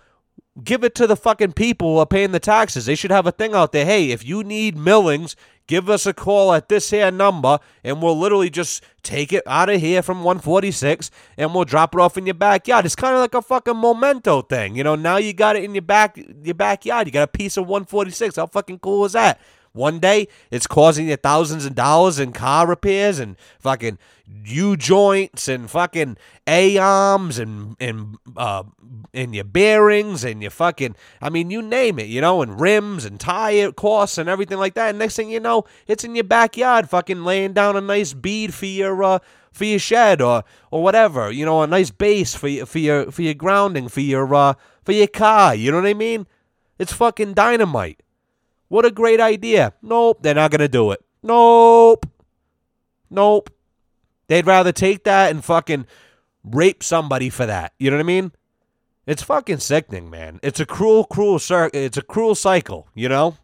[0.62, 2.86] give it to the fucking people who are paying the taxes.
[2.86, 3.86] They should have a thing out there.
[3.86, 5.36] Hey, if you need millings,
[5.66, 9.70] give us a call at this here number, and we'll literally just take it out
[9.70, 12.86] of here from 146, and we'll drop it off in your backyard.
[12.86, 14.96] It's kind of like a fucking memento thing, you know.
[14.96, 17.08] Now you got it in your back, your backyard.
[17.08, 18.36] You got a piece of 146.
[18.36, 19.40] How fucking cool is that?
[19.74, 23.98] One day it's causing you thousands of dollars in car repairs and fucking
[24.46, 28.66] U joints and fucking A arms and and uh
[29.16, 33.04] and your bearings and your fucking I mean you name it, you know, and rims
[33.04, 34.90] and tire costs and everything like that.
[34.90, 38.54] And next thing you know, it's in your backyard, fucking laying down a nice bead
[38.54, 39.20] for your uh
[39.52, 43.10] for your shed or or whatever, you know, a nice base for your for your
[43.10, 45.56] for your grounding for your uh for your car.
[45.56, 46.28] You know what I mean?
[46.78, 48.03] It's fucking dynamite.
[48.74, 49.74] What a great idea.
[49.84, 51.06] Nope, they're not going to do it.
[51.22, 52.08] Nope.
[53.08, 53.52] Nope.
[54.26, 55.86] They'd rather take that and fucking
[56.44, 57.74] rape somebody for that.
[57.78, 58.32] You know what I mean?
[59.06, 60.40] It's fucking sickening, man.
[60.42, 63.38] It's a cruel, cruel cir- it's a cruel cycle, you know?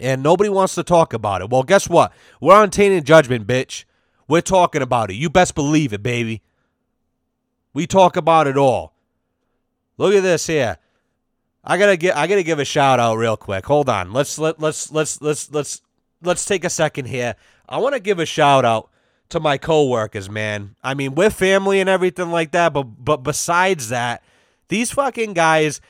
[0.00, 1.50] And nobody wants to talk about it.
[1.50, 2.12] Well, guess what?
[2.40, 3.84] We're on tainted judgment, bitch.
[4.28, 5.14] We're talking about it.
[5.14, 6.42] You best believe it, baby.
[7.72, 8.94] We talk about it all.
[9.98, 10.78] Look at this here.
[11.64, 13.64] I gotta get I gotta give a shout out real quick.
[13.66, 14.12] Hold on.
[14.12, 15.80] Let's let let's let's let's let's
[16.22, 17.36] let's take a second here.
[17.68, 18.90] I want to give a shout out
[19.30, 20.76] to my coworkers, man.
[20.82, 24.22] I mean, we're family and everything like that, but but besides that,
[24.68, 25.80] these fucking guys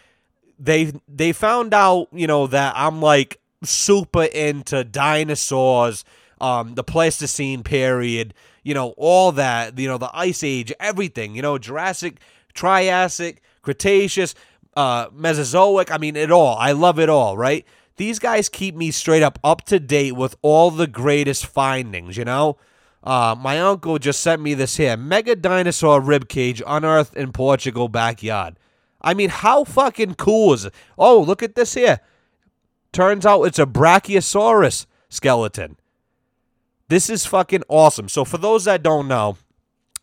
[0.59, 6.05] they they found out, you know, that I'm like super into dinosaurs,
[6.41, 8.33] um the Pleistocene period,
[8.63, 12.21] you know, all that, you know, the ice age, everything, you know, Jurassic,
[12.53, 14.35] Triassic, Cretaceous
[14.77, 15.91] uh, Mesozoic.
[15.91, 16.57] I mean, it all.
[16.57, 17.65] I love it all, right?
[17.97, 22.25] These guys keep me straight up up to date with all the greatest findings, you
[22.25, 22.57] know?
[23.03, 27.89] Uh, my uncle just sent me this here mega dinosaur rib cage unearthed in Portugal
[27.89, 28.59] backyard.
[29.03, 30.75] I mean, how fucking cool is it?
[30.97, 32.01] Oh, look at this here.
[32.93, 35.77] Turns out it's a Brachiosaurus skeleton.
[36.89, 38.09] This is fucking awesome.
[38.09, 39.37] So, for those that don't know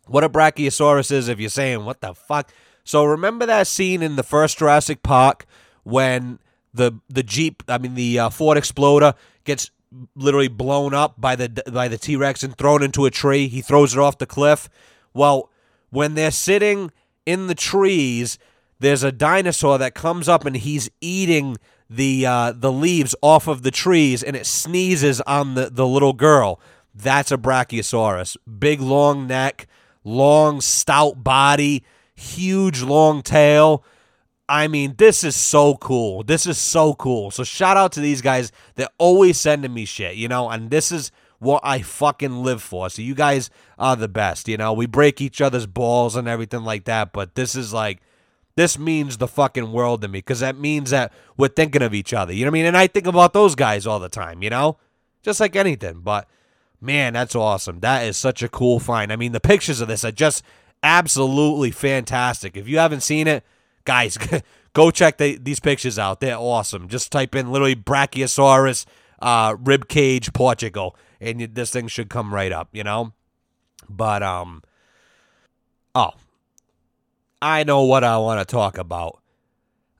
[0.06, 2.52] what a Brachiosaurus is, if you're saying, what the fuck?
[2.84, 5.46] So remember that scene in the first Jurassic Park
[5.84, 6.38] when
[6.74, 9.14] the the Jeep, I mean the uh, Ford Exploder
[9.44, 9.70] gets
[10.14, 13.48] literally blown up by the by the T-Rex and thrown into a tree.
[13.48, 14.68] He throws it off the cliff.
[15.14, 15.50] Well,
[15.90, 16.90] when they're sitting
[17.26, 18.38] in the trees,
[18.80, 21.56] there's a dinosaur that comes up and he's eating
[21.88, 26.14] the uh, the leaves off of the trees and it sneezes on the, the little
[26.14, 26.58] girl.
[26.94, 28.36] That's a Brachiosaurus.
[28.58, 29.66] Big long neck,
[30.04, 31.84] long stout body
[32.22, 33.84] huge long tail.
[34.48, 36.22] I mean, this is so cool.
[36.24, 37.30] This is so cool.
[37.30, 38.52] So shout out to these guys.
[38.74, 42.90] They're always sending me shit, you know, and this is what I fucking live for.
[42.90, 44.72] So you guys are the best, you know.
[44.72, 48.00] We break each other's balls and everything like that, but this is like
[48.54, 52.12] this means the fucking world to me because that means that we're thinking of each
[52.12, 52.32] other.
[52.32, 52.66] You know what I mean?
[52.66, 54.76] And I think about those guys all the time, you know?
[55.22, 56.00] Just like anything.
[56.00, 56.28] But
[56.80, 57.80] man, that's awesome.
[57.80, 59.12] That is such a cool find.
[59.12, 60.44] I mean, the pictures of this are just
[60.82, 62.56] absolutely fantastic.
[62.56, 63.44] If you haven't seen it,
[63.84, 64.18] guys,
[64.72, 66.20] go check the, these pictures out.
[66.20, 66.88] They're awesome.
[66.88, 68.86] Just type in literally Brachiosaurus
[69.20, 72.68] uh, rib cage Portugal, and you, this thing should come right up.
[72.72, 73.12] You know,
[73.88, 74.62] but um,
[75.94, 76.10] oh,
[77.40, 79.20] I know what I want to talk about.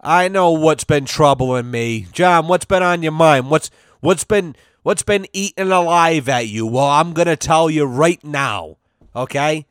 [0.01, 2.49] I know what's been troubling me, John.
[2.49, 3.51] What's been on your mind?
[3.51, 6.67] What's what's been what's been eating alive at you?
[6.67, 8.79] Well, I'm gonna tell you right now.
[9.15, 9.67] Okay,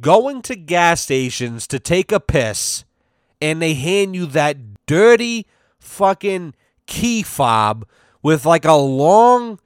[0.00, 2.84] going to gas stations to take a piss
[3.40, 5.46] and they hand you that dirty
[5.78, 6.54] fucking
[6.86, 7.86] key fob
[8.22, 9.58] with like a long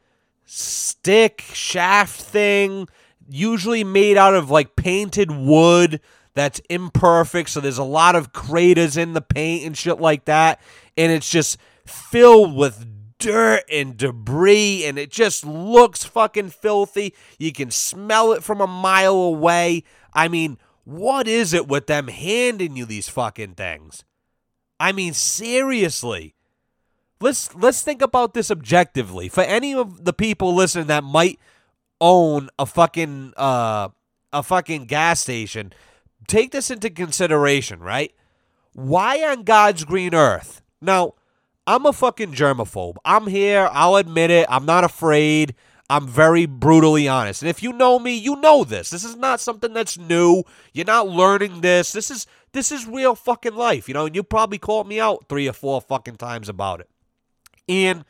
[0.45, 2.89] stick shaft thing,
[3.29, 6.01] usually made out of like painted wood
[6.35, 7.49] that's imperfect.
[7.49, 10.61] So there's a lot of craters in the paint and shit like that.
[10.97, 12.87] And it's just filled with
[13.19, 17.15] dirt and debris and it just looks fucking filthy.
[17.39, 19.85] You can smell it from a mile away.
[20.15, 24.05] I mean, what is it with them handing you these fucking things?
[24.79, 26.35] I mean, seriously.
[27.21, 29.29] Let's let's think about this objectively.
[29.29, 31.39] For any of the people listening that might
[32.01, 33.89] own a fucking uh
[34.33, 35.73] a fucking gas station,
[36.27, 38.13] take this into consideration, right?
[38.73, 40.61] Why on God's green earth?
[40.81, 41.15] Now,
[41.67, 42.97] I'm a fucking germaphobe.
[43.05, 43.69] I'm here.
[43.73, 44.47] I'll admit it.
[44.51, 45.55] I'm not afraid.
[45.91, 47.43] I'm very brutally honest.
[47.43, 48.91] And if you know me, you know this.
[48.91, 50.45] This is not something that's new.
[50.73, 51.93] You're not learning this.
[51.93, 55.27] This is this is real fucking life, you know, and you probably called me out
[55.29, 56.89] 3 or 4 fucking times about it.
[57.69, 58.05] And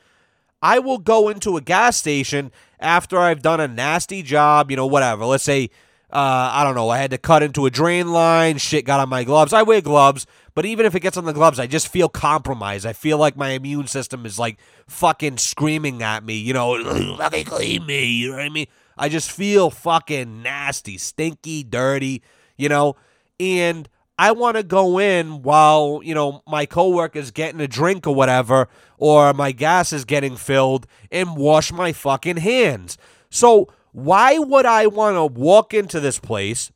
[0.61, 4.87] I will go into a gas station after I've done a nasty job, you know,
[4.87, 5.25] whatever.
[5.25, 5.71] Let's say
[6.15, 9.09] uh, I don't know, I had to cut into a drain line, shit got on
[9.09, 9.53] my gloves.
[9.53, 12.87] I wear gloves, but even if it gets on the gloves, I just feel compromised.
[12.87, 17.47] I feel like my immune system is like fucking screaming at me, you know, fucking
[17.47, 18.69] clean me, you know what I mean?
[18.97, 22.23] I just feel fucking nasty, stinky, dirty,
[22.57, 22.95] you know?
[23.41, 28.15] And I want to go in while, you know, my coworker's getting a drink or
[28.15, 32.97] whatever, or my gas is getting filled and wash my fucking hands.
[33.31, 36.73] So, why would I want to walk into this place,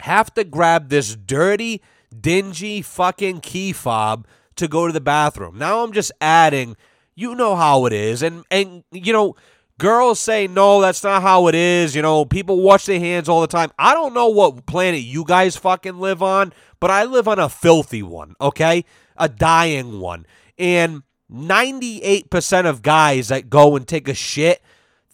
[0.00, 1.82] have to grab this dirty,
[2.18, 5.58] dingy fucking key fob to go to the bathroom?
[5.58, 6.74] Now I'm just adding,
[7.14, 8.22] you know how it is.
[8.22, 9.36] And, and you know,
[9.76, 11.94] girls say, no, that's not how it is.
[11.94, 13.70] You know, people wash their hands all the time.
[13.78, 17.50] I don't know what planet you guys fucking live on, but I live on a
[17.50, 18.86] filthy one, okay?
[19.18, 20.24] A dying one.
[20.56, 24.62] And 98% of guys that go and take a shit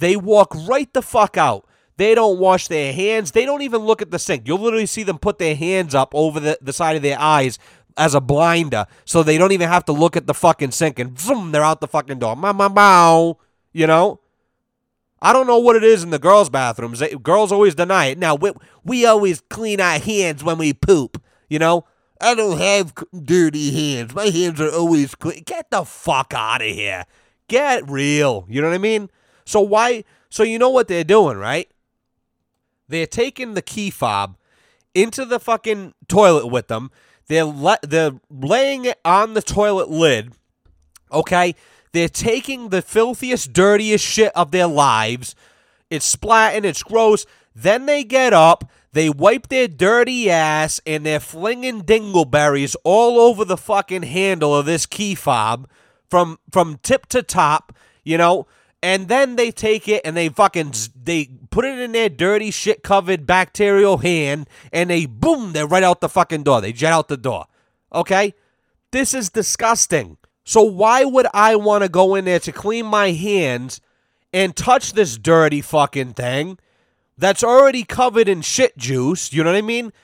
[0.04, 1.66] they walk right the fuck out.
[1.96, 3.30] They don't wash their hands.
[3.30, 4.46] They don't even look at the sink.
[4.46, 7.58] You'll literally see them put their hands up over the, the side of their eyes
[7.96, 11.18] as a blinder so they don't even have to look at the fucking sink and
[11.18, 12.36] zoom, they're out the fucking door.
[12.36, 13.38] Ma ma bow.
[13.72, 14.20] You know?
[15.22, 16.98] I don't know what it is in the girls' bathrooms.
[16.98, 18.18] They, girls always deny it.
[18.18, 18.52] Now, we,
[18.84, 21.22] we always clean our hands when we poop.
[21.48, 21.86] You know?
[22.20, 22.92] I don't have
[23.24, 24.14] dirty hands.
[24.14, 25.42] My hands are always clean.
[25.44, 27.06] Get the fuck out of here.
[27.48, 28.46] Get real.
[28.48, 29.08] You know what I mean?
[29.44, 30.04] So why?
[30.30, 31.68] So you know what they're doing, right?
[32.88, 34.36] They're taking the key fob
[34.94, 36.90] into the fucking toilet with them.
[37.26, 40.32] They're le- they're laying it on the toilet lid.
[41.10, 41.54] Okay,
[41.92, 45.34] they're taking the filthiest, dirtiest shit of their lives.
[45.90, 46.64] It's splatting.
[46.64, 47.24] It's gross.
[47.54, 48.70] Then they get up.
[48.92, 54.66] They wipe their dirty ass and they're flinging dingleberries all over the fucking handle of
[54.66, 55.68] this key fob
[56.08, 57.72] from from tip to top.
[58.04, 58.46] You know,
[58.84, 62.82] and then they take it and they fucking they put it in their dirty shit
[62.82, 66.60] covered bacterial hand and they boom they're right out the fucking door.
[66.60, 67.46] They jet out the door.
[67.94, 68.34] Okay?
[68.90, 70.18] This is disgusting.
[70.44, 73.80] So why would i want to go in there to clean my hands
[74.34, 76.58] and touch this dirty fucking thing
[77.16, 79.32] that's already covered in shit juice?
[79.32, 79.94] You know what i mean?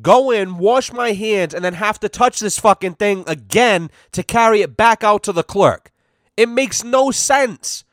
[0.00, 4.22] Go in wash my hands and then have to touch this fucking thing again to
[4.22, 5.92] carry it back out to the clerk.
[6.34, 7.84] It makes no sense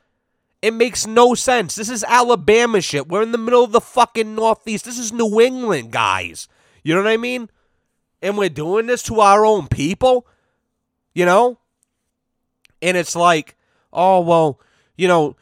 [0.62, 1.76] it makes no sense.
[1.76, 3.08] This is Alabama shit.
[3.08, 4.86] We're in the middle of the fucking Northeast.
[4.86, 6.48] This is New England, guys.
[6.84, 7.50] You know what I mean?
[8.22, 10.28] And we're doing this to our own people,
[11.13, 11.60] you know?
[12.82, 13.56] And it's like,
[13.93, 14.60] oh, well,
[14.98, 15.36] you know,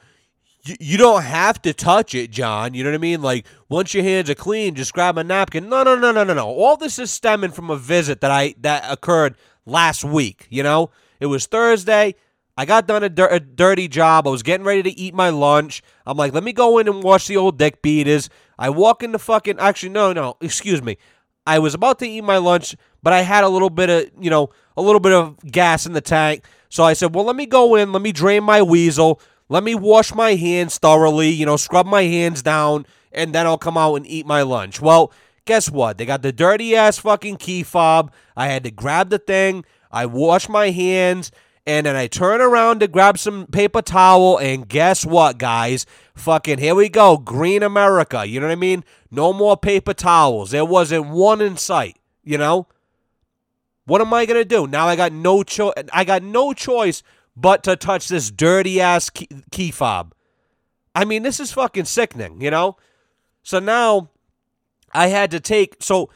[0.79, 2.73] you don't have to touch it, John.
[2.73, 3.21] You know what I mean?
[3.21, 5.69] Like once your hands are clean, just grab a napkin.
[5.69, 6.47] No, no, no, no, no, no.
[6.47, 10.45] All this is stemming from a visit that I that occurred last week.
[10.49, 12.15] You know, it was Thursday.
[12.57, 14.27] I got done a, dir- a, dirty job.
[14.27, 15.83] I was getting ready to eat my lunch.
[16.07, 18.29] I'm like, let me go in and watch the old dick beaters.
[18.57, 19.59] I walk in the fucking.
[19.59, 20.97] Actually, no, no, excuse me.
[21.45, 24.31] I was about to eat my lunch, but I had a little bit of, you
[24.31, 26.45] know, a little bit of gas in the tank.
[26.69, 27.91] So I said, well, let me go in.
[27.91, 29.21] Let me drain my weasel.
[29.49, 33.57] Let me wash my hands thoroughly, you know, scrub my hands down, and then I'll
[33.57, 34.81] come out and eat my lunch.
[34.81, 35.13] Well,
[35.45, 35.97] guess what?
[35.97, 38.11] They got the dirty ass fucking key fob.
[38.35, 39.63] I had to grab the thing.
[39.89, 41.31] I wash my hands
[41.67, 45.85] and then I turn around to grab some paper towel, and guess what, guys?
[46.15, 48.25] Fucking here we go, Green America.
[48.25, 48.85] You know what I mean?
[49.11, 50.51] No more paper towels.
[50.51, 51.99] There wasn't one in sight.
[52.23, 52.67] You know.
[53.85, 54.87] What am I gonna do now?
[54.87, 55.73] I got no choice.
[55.91, 57.03] I got no choice
[57.35, 60.13] but to touch this dirty ass key-, key fob.
[60.95, 62.41] I mean, this is fucking sickening.
[62.41, 62.77] You know.
[63.43, 64.09] So now
[64.93, 66.09] I had to take so.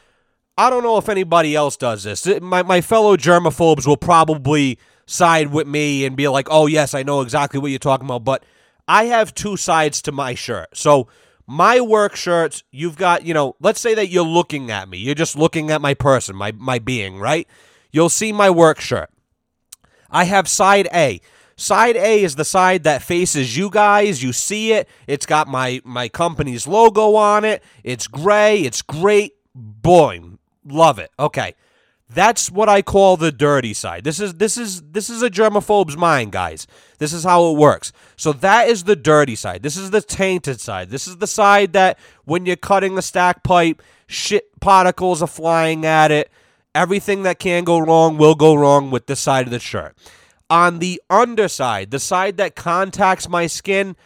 [0.56, 2.26] I don't know if anybody else does this.
[2.40, 7.02] My, my fellow germaphobes will probably side with me and be like, oh, yes, I
[7.02, 8.24] know exactly what you're talking about.
[8.24, 8.44] But
[8.86, 10.76] I have two sides to my shirt.
[10.76, 11.08] So
[11.46, 14.98] my work shirts, you've got, you know, let's say that you're looking at me.
[14.98, 17.48] You're just looking at my person, my, my being, right?
[17.90, 19.10] You'll see my work shirt.
[20.10, 21.20] I have side A.
[21.56, 24.22] Side A is the side that faces you guys.
[24.22, 24.88] You see it.
[25.06, 27.62] It's got my my company's logo on it.
[27.84, 28.60] It's gray.
[28.60, 29.34] It's great.
[29.54, 30.20] Boy,
[30.64, 31.10] love it.
[31.18, 31.54] Okay.
[32.14, 34.04] That's what I call the dirty side.
[34.04, 36.66] This is this is this is a germaphobe's mind, guys.
[36.98, 37.90] This is how it works.
[38.16, 39.62] So that is the dirty side.
[39.62, 40.90] This is the tainted side.
[40.90, 45.86] This is the side that when you're cutting the stack pipe, shit particles are flying
[45.86, 46.30] at it.
[46.74, 49.96] Everything that can go wrong will go wrong with this side of the shirt.
[50.50, 53.96] On the underside, the side that contacts my skin,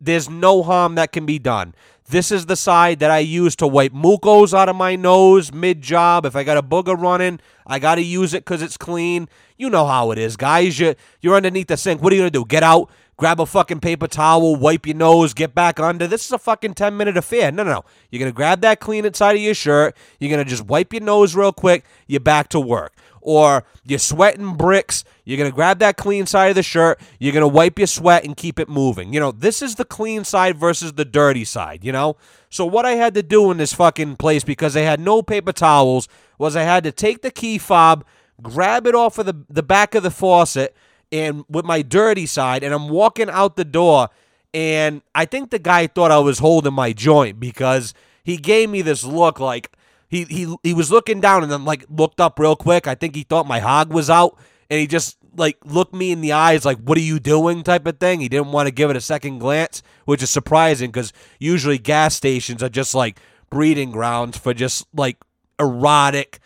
[0.00, 1.74] there's no harm that can be done.
[2.06, 5.80] This is the side that I use to wipe mucos out of my nose mid
[5.80, 6.26] job.
[6.26, 9.26] If I got a booger running, I got to use it because it's clean.
[9.56, 10.78] You know how it is, guys.
[10.78, 12.02] You, you're underneath the sink.
[12.02, 12.44] What are you going to do?
[12.44, 16.06] Get out, grab a fucking paper towel, wipe your nose, get back under.
[16.06, 17.50] This is a fucking 10 minute affair.
[17.50, 17.84] No, no, no.
[18.10, 19.96] You're going to grab that clean inside of your shirt.
[20.20, 21.84] You're going to just wipe your nose real quick.
[22.06, 22.94] You're back to work
[23.24, 27.32] or you're sweating bricks, you're going to grab that clean side of the shirt, you're
[27.32, 29.14] going to wipe your sweat and keep it moving.
[29.14, 32.16] You know, this is the clean side versus the dirty side, you know?
[32.50, 35.52] So what I had to do in this fucking place because they had no paper
[35.52, 36.06] towels
[36.38, 38.04] was I had to take the key fob,
[38.42, 40.76] grab it off of the, the back of the faucet
[41.10, 44.10] and with my dirty side and I'm walking out the door
[44.52, 48.82] and I think the guy thought I was holding my joint because he gave me
[48.82, 49.72] this look like
[50.08, 52.86] he he he was looking down and then like looked up real quick.
[52.86, 54.38] I think he thought my hog was out,
[54.70, 57.62] and he just like looked me in the eyes like what are you doing?
[57.62, 58.20] type of thing.
[58.20, 62.14] He didn't want to give it a second glance which is surprising because usually gas
[62.14, 65.16] stations are just like breeding grounds for just like
[65.58, 66.40] erotic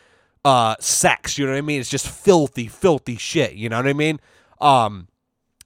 [0.44, 1.80] uh sex you know what i mean?
[1.80, 4.20] It's just filthy filthy shit you know what i mean?
[4.60, 5.08] Um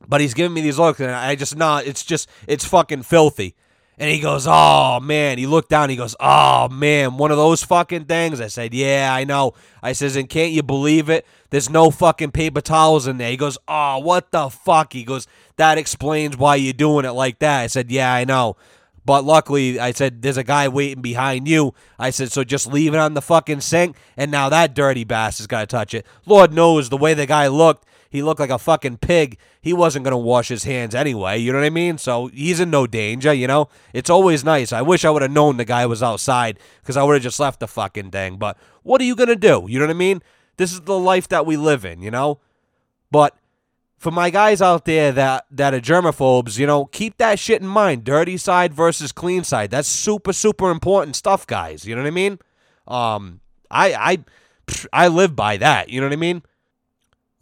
[0.06, 3.54] but he's giving me these looks and i just not it's just it's fucking filthy
[4.02, 5.38] and he goes, Oh man.
[5.38, 5.88] He looked down.
[5.88, 8.40] He goes, Oh man, one of those fucking things.
[8.40, 9.54] I said, Yeah, I know.
[9.80, 11.24] I says, And can't you believe it?
[11.50, 13.30] There's no fucking paper towels in there.
[13.30, 14.92] He goes, Oh, what the fuck?
[14.92, 17.60] He goes, That explains why you're doing it like that.
[17.60, 18.56] I said, Yeah, I know.
[19.04, 21.74] But luckily, I said, there's a guy waiting behind you.
[21.98, 23.96] I said, so just leave it on the fucking sink.
[24.16, 26.06] And now that dirty bastard's got to touch it.
[26.24, 29.38] Lord knows the way the guy looked, he looked like a fucking pig.
[29.62, 31.38] He wasn't going to wash his hands anyway.
[31.38, 31.96] You know what I mean?
[31.96, 33.70] So he's in no danger, you know?
[33.94, 34.70] It's always nice.
[34.70, 37.40] I wish I would have known the guy was outside because I would have just
[37.40, 38.36] left the fucking thing.
[38.36, 39.64] But what are you going to do?
[39.66, 40.20] You know what I mean?
[40.58, 42.38] This is the life that we live in, you know?
[43.10, 43.34] But
[43.96, 47.66] for my guys out there that that are germaphobes, you know, keep that shit in
[47.66, 48.04] mind.
[48.04, 49.70] Dirty side versus clean side.
[49.70, 51.86] That's super super important stuff, guys.
[51.86, 52.38] You know what I mean?
[52.86, 53.40] Um,
[53.70, 54.24] I I
[54.92, 55.88] I live by that.
[55.88, 56.42] You know what I mean?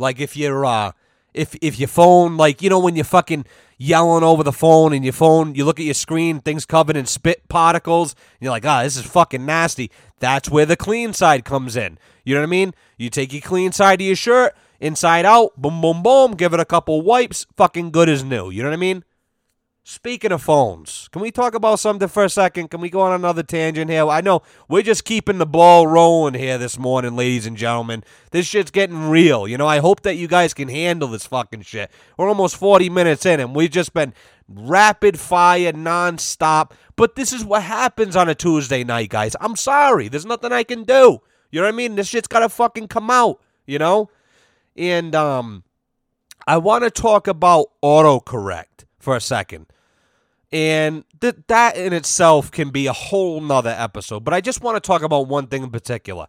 [0.01, 0.93] Like if you're uh
[1.35, 3.45] if if your phone like you know when you're fucking
[3.79, 7.07] yelling over the phone and your phone you look at your screen things covered in
[7.07, 9.91] spit particles and you're like ah oh, this is fucking nasty.
[10.19, 11.99] That's where the clean side comes in.
[12.25, 12.75] You know what i mean?
[12.97, 16.61] You take your clean side of your shirt inside out boom boom boom give it
[16.61, 18.51] a couple wipes fucking good as new.
[18.51, 19.05] You know what i mean
[19.83, 22.69] Speaking of phones, can we talk about something for a second?
[22.71, 24.07] Can we go on another tangent here?
[24.07, 28.05] I know we're just keeping the ball rolling here this morning, ladies and gentlemen.
[28.31, 29.49] This shit's getting real.
[29.49, 31.91] You know, I hope that you guys can handle this fucking shit.
[32.19, 34.13] We're almost 40 minutes in, and we've just been
[34.49, 36.73] rapid fire, nonstop.
[36.95, 39.35] But this is what happens on a Tuesday night, guys.
[39.41, 40.09] I'm sorry.
[40.09, 41.21] There's nothing I can do.
[41.51, 41.95] You know what I mean?
[41.97, 44.11] This shit's got to fucking come out, you know?
[44.77, 45.65] And, um,
[46.47, 49.67] I want to talk about autocorrect for a second.
[50.53, 54.25] And th- that in itself can be a whole nother episode.
[54.25, 56.27] But I just want to talk about one thing in particular.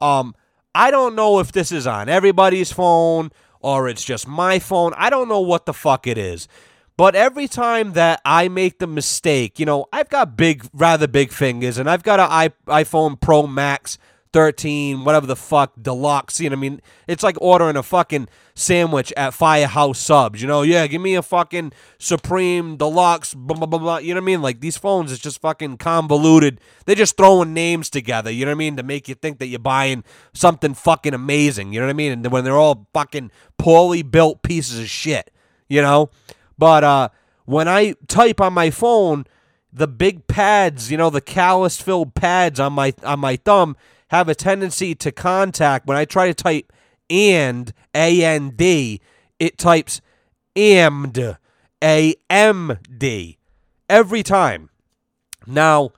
[0.00, 0.34] Um,
[0.74, 4.92] I don't know if this is on everybody's phone or it's just my phone.
[4.96, 6.48] I don't know what the fuck it is.
[6.96, 11.32] But every time that I make the mistake, you know, I've got big, rather big
[11.32, 13.98] fingers, and I've got an iPhone Pro Max
[14.32, 16.40] 13, whatever the fuck, deluxe.
[16.40, 20.40] You know, what I mean, it's like ordering a fucking sandwich at Firehouse Subs.
[20.40, 23.98] You know, yeah, give me a fucking Supreme Deluxe, blah, blah, blah, blah.
[23.98, 24.42] You know what I mean?
[24.42, 26.60] Like, these phones it's just fucking convoluted.
[26.86, 28.76] They're just throwing names together, you know what I mean?
[28.76, 32.12] To make you think that you're buying something fucking amazing, you know what I mean?
[32.12, 35.30] And when they're all fucking poorly built pieces of shit,
[35.68, 36.10] you know?
[36.58, 37.08] But, uh,
[37.44, 39.24] when I type on my phone,
[39.72, 43.76] the big pads, you know, the callus filled pads on my on my thumb
[44.12, 46.72] have a tendency to contact when I try to type
[47.10, 49.00] and A N D,
[49.38, 50.00] it types
[50.54, 51.38] amd
[51.82, 53.38] A M D
[53.88, 54.70] every time.
[55.46, 55.90] Now,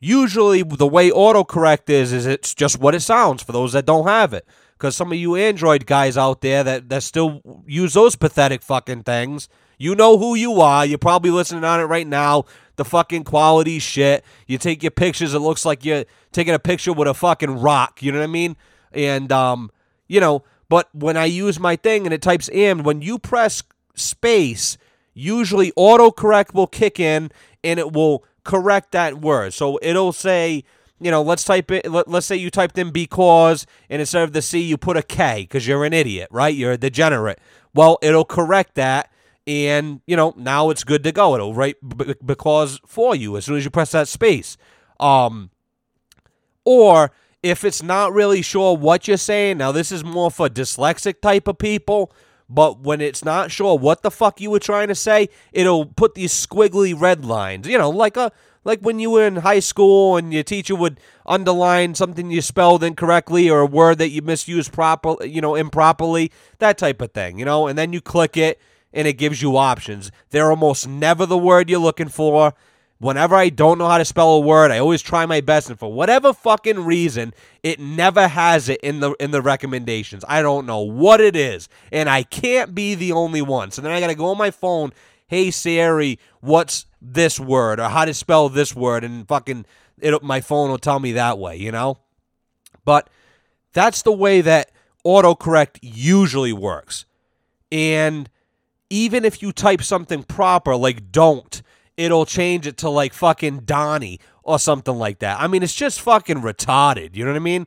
[0.00, 4.06] usually the way autocorrect is is it's just what it sounds for those that don't
[4.06, 4.46] have it.
[4.78, 9.04] Because some of you Android guys out there that, that still use those pathetic fucking
[9.04, 10.84] things, you know who you are.
[10.84, 14.24] You're probably listening on it right now the fucking quality shit.
[14.46, 18.02] You take your pictures, it looks like you're taking a picture with a fucking rock.
[18.02, 18.56] You know what I mean?
[18.92, 19.70] And um,
[20.08, 23.62] you know, but when I use my thing and it types "and," when you press
[23.94, 24.78] space,
[25.14, 27.30] usually autocorrect will kick in
[27.62, 29.54] and it will correct that word.
[29.54, 30.64] So it'll say
[31.02, 31.90] you know, let's type it.
[31.90, 35.02] Let, us say you typed in because, and instead of the C, you put a
[35.02, 36.54] K because you're an idiot, right?
[36.54, 37.40] You're a degenerate.
[37.74, 39.10] Well, it'll correct that,
[39.46, 41.34] and you know now it's good to go.
[41.34, 44.56] It'll write b- because for you as soon as you press that space.
[45.00, 45.50] Um,
[46.64, 47.10] or
[47.42, 51.48] if it's not really sure what you're saying, now this is more for dyslexic type
[51.48, 52.12] of people.
[52.48, 56.14] But when it's not sure what the fuck you were trying to say, it'll put
[56.14, 57.66] these squiggly red lines.
[57.66, 58.30] You know, like a
[58.64, 62.84] like when you were in high school and your teacher would underline something you spelled
[62.84, 67.38] incorrectly or a word that you misused proper, you know, improperly, that type of thing,
[67.38, 68.60] you know, and then you click it
[68.92, 70.10] and it gives you options.
[70.30, 72.54] They're almost never the word you're looking for.
[72.98, 75.76] Whenever I don't know how to spell a word, I always try my best, and
[75.76, 77.34] for whatever fucking reason,
[77.64, 80.24] it never has it in the in the recommendations.
[80.28, 83.72] I don't know what it is, and I can't be the only one.
[83.72, 84.92] So then I gotta go on my phone.
[85.26, 89.66] Hey Siri, what's this word or how to spell this word, and fucking
[89.98, 91.98] it, my phone will tell me that way, you know.
[92.84, 93.10] But
[93.72, 94.70] that's the way that
[95.04, 97.04] autocorrect usually works,
[97.72, 98.30] and
[98.92, 101.62] even if you type something proper like don't
[101.96, 105.40] it'll change it to like fucking Donnie or something like that.
[105.40, 107.14] I mean, it's just fucking retarded.
[107.16, 107.66] You know what I mean?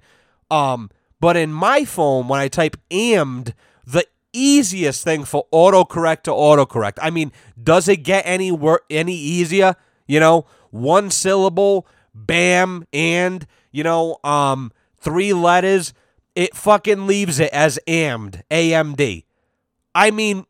[0.51, 3.53] Um, but in my phone, when I type amd,
[3.85, 6.97] the easiest thing for autocorrect to autocorrect.
[7.01, 9.75] I mean, does it get any wor- any easier?
[10.07, 15.93] You know, one syllable, bam, and you know, um, three letters.
[16.35, 19.23] It fucking leaves it as amd, amd.
[19.95, 20.45] I mean,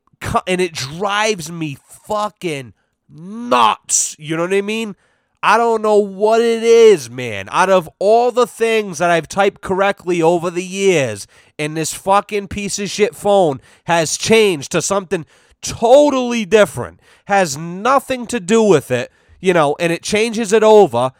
[0.47, 2.73] and it drives me fucking
[3.09, 4.15] nuts.
[4.19, 4.95] You know what I mean?
[5.43, 7.49] I don't know what it is, man.
[7.51, 11.27] Out of all the things that I've typed correctly over the years,
[11.59, 15.25] and this fucking piece of shit phone has changed to something
[15.61, 21.11] totally different, has nothing to do with it, you know, and it changes it over,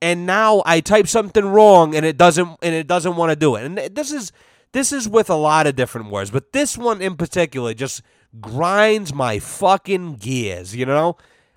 [0.00, 3.54] and now I type something wrong and it doesn't and it doesn't want to do
[3.54, 3.64] it.
[3.64, 4.32] And this is
[4.72, 8.02] this is with a lot of different words, but this one in particular just
[8.40, 11.16] grinds my fucking gears, you know?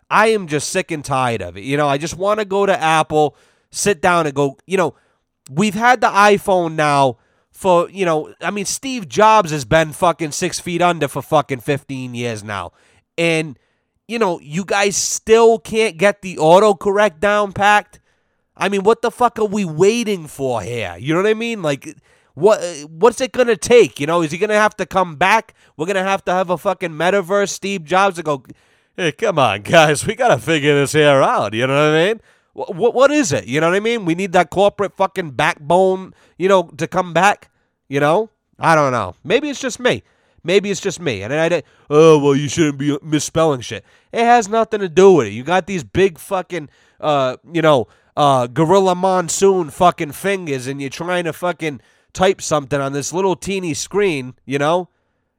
[0.10, 1.64] I am just sick and tired of it.
[1.64, 3.36] You know, I just want to go to Apple,
[3.72, 4.96] sit down and go, you know,
[5.50, 7.18] we've had the iPhone now
[7.52, 11.62] for, you know, I mean, Steve Jobs has been fucking six feet under for fucking
[11.62, 12.72] 15 years now.
[13.18, 13.58] And,
[14.08, 18.00] you know, you guys still can't get the autocorrect down packed.
[18.58, 20.96] I mean, what the fuck are we waiting for here?
[21.00, 21.62] You know what I mean?
[21.62, 21.98] Like,
[22.36, 24.00] what what's it gonna take?
[24.00, 25.56] You know, is he gonna have to come back?
[25.76, 28.44] We're gonna have to have a fucking metaverse Steve Jobs to go
[28.98, 31.54] hey, come on, guys, we gotta figure this here out.
[31.54, 32.22] You know what I mean?
[32.54, 33.48] What what is it?
[33.48, 34.06] You know what I mean?
[34.06, 37.50] We need that corporate fucking backbone, you know, to come back.
[37.88, 38.30] You know?
[38.58, 39.16] I don't know.
[39.24, 40.04] Maybe it's just me.
[40.44, 41.24] Maybe it's just me.
[41.24, 43.84] And I, I oh well, you shouldn't be misspelling shit.
[44.12, 45.32] It has nothing to do with it.
[45.32, 46.70] You got these big fucking,
[47.00, 51.82] uh, you know, uh, gorilla monsoon fucking fingers, and you're trying to fucking
[52.16, 54.34] type something on this little teeny screen.
[54.46, 54.90] You know,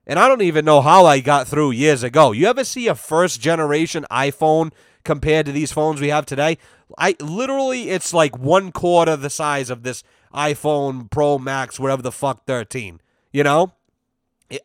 [0.06, 2.30] and I don't even know how I got through years ago.
[2.30, 4.72] You ever see a first generation iPhone
[5.02, 6.58] compared to these phones we have today?
[6.96, 12.12] I literally it's like one quarter the size of this iPhone Pro Max, whatever the
[12.12, 13.00] fuck 13.
[13.32, 13.72] You know?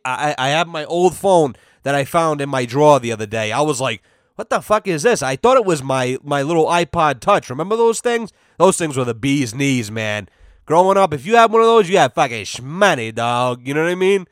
[0.04, 3.50] I, I have my old phone that I found in my drawer the other day.
[3.50, 4.02] I was like,
[4.36, 5.22] what the fuck is this?
[5.22, 7.50] I thought it was my my little iPod Touch.
[7.50, 8.32] Remember those things?
[8.58, 10.28] Those things were the bee's knees, man.
[10.72, 13.68] Growing up, if you had one of those, you had fucking shmoney, dog.
[13.68, 14.26] You know what I mean?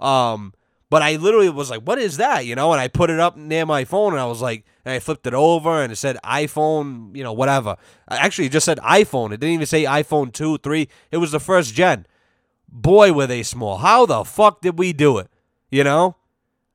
[0.00, 0.52] Um,
[0.90, 2.44] but I literally was like, what is that?
[2.44, 4.92] You know, and I put it up near my phone and I was like, and
[4.92, 7.76] I flipped it over and it said iPhone, you know, whatever.
[8.08, 9.26] Actually, it just said iPhone.
[9.26, 10.88] It didn't even say iPhone 2, 3.
[11.12, 12.06] It was the first gen.
[12.68, 13.76] Boy, were they small.
[13.76, 15.28] How the fuck did we do it?
[15.70, 16.16] You know?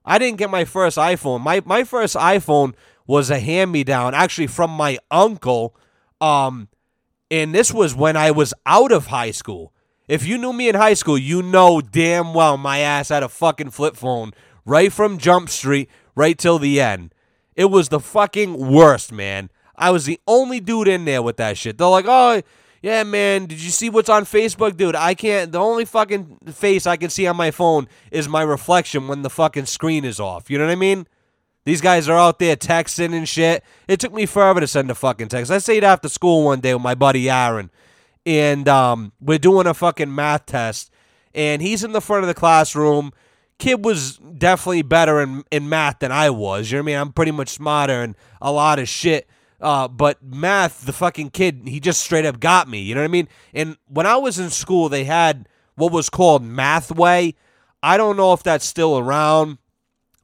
[0.05, 1.41] I didn't get my first iPhone.
[1.41, 2.73] My my first iPhone
[3.05, 5.75] was a hand me down, actually from my uncle.
[6.21, 6.69] Um,
[7.31, 9.73] and this was when I was out of high school.
[10.07, 13.29] If you knew me in high school, you know damn well my ass had a
[13.29, 14.31] fucking flip phone
[14.65, 17.13] right from Jump Street right till the end.
[17.55, 19.49] It was the fucking worst, man.
[19.75, 21.77] I was the only dude in there with that shit.
[21.77, 22.41] They're like, oh,
[22.81, 24.77] yeah, man, did you see what's on Facebook?
[24.77, 25.51] Dude, I can't.
[25.51, 29.29] The only fucking face I can see on my phone is my reflection when the
[29.29, 30.49] fucking screen is off.
[30.49, 31.07] You know what I mean?
[31.69, 33.63] These guys are out there texting and shit.
[33.87, 35.51] It took me forever to send a fucking text.
[35.51, 37.69] I stayed after school one day with my buddy Aaron
[38.25, 40.91] and um, we're doing a fucking math test,
[41.33, 43.11] and he's in the front of the classroom.
[43.57, 46.71] Kid was definitely better in, in math than I was.
[46.71, 46.97] You know what I mean?
[46.97, 49.27] I'm pretty much smarter and a lot of shit.
[49.59, 52.81] Uh, but math, the fucking kid, he just straight up got me.
[52.81, 53.27] You know what I mean?
[53.53, 57.35] And when I was in school, they had what was called Mathway.
[57.83, 59.57] I don't know if that's still around.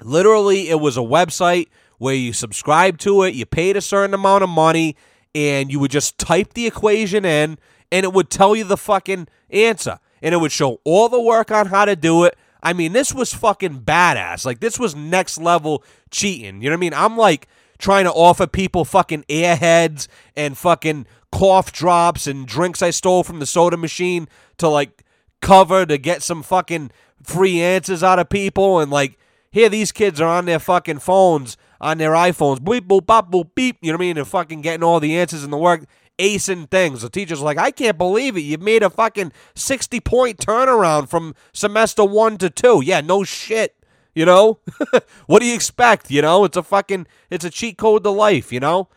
[0.01, 1.67] Literally, it was a website
[1.97, 4.95] where you subscribed to it, you paid a certain amount of money,
[5.33, 7.57] and you would just type the equation in
[7.91, 9.99] and it would tell you the fucking answer.
[10.21, 12.35] And it would show all the work on how to do it.
[12.63, 14.45] I mean, this was fucking badass.
[14.45, 16.61] Like, this was next level cheating.
[16.61, 16.93] You know what I mean?
[16.93, 22.89] I'm like trying to offer people fucking airheads and fucking cough drops and drinks I
[22.89, 24.27] stole from the soda machine
[24.57, 25.03] to like
[25.41, 26.91] cover to get some fucking
[27.21, 28.79] free answers out of people.
[28.79, 29.19] And like,
[29.55, 33.51] here these kids are on their fucking phones, on their iPhones, beep, boop, bop, boop,
[33.55, 33.77] beep.
[33.81, 34.17] You know what I mean?
[34.17, 35.85] And fucking getting all the answers in the work
[36.19, 37.01] acing things.
[37.01, 38.41] The teacher's like, I can't believe it.
[38.41, 42.81] You made a fucking 60 point turnaround from semester one to two.
[42.83, 43.77] Yeah, no shit.
[44.13, 44.59] You know?
[45.25, 46.11] what do you expect?
[46.11, 46.43] You know?
[46.43, 48.89] It's a fucking, it's a cheat code to life, you know?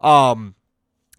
[0.00, 0.54] Um,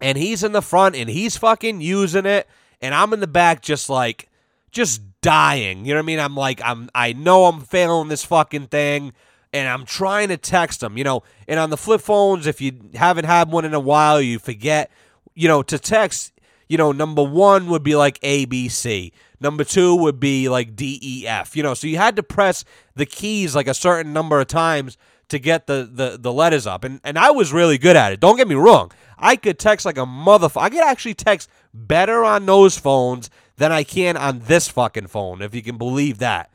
[0.01, 2.47] and he's in the front and he's fucking using it.
[2.81, 4.27] And I'm in the back just like,
[4.71, 5.85] just dying.
[5.85, 6.19] You know what I mean?
[6.19, 9.13] I'm like, I'm, I know I'm failing this fucking thing
[9.53, 10.97] and I'm trying to text them.
[10.97, 11.23] you know.
[11.47, 14.91] And on the flip phones, if you haven't had one in a while, you forget
[15.37, 16.33] you know, to text,
[16.67, 19.13] you know, number one would be like A, B, C.
[19.39, 21.55] Number two would be like D, E, F.
[21.55, 22.65] You know, so you had to press
[22.95, 24.97] the keys like a certain number of times
[25.29, 26.83] to get the the, the letters up.
[26.83, 28.19] And and I was really good at it.
[28.19, 28.91] Don't get me wrong.
[29.19, 30.61] I could text like a motherfucker.
[30.63, 35.41] I could actually text better on those phones than I can on this fucking phone,
[35.41, 36.51] if you can believe that.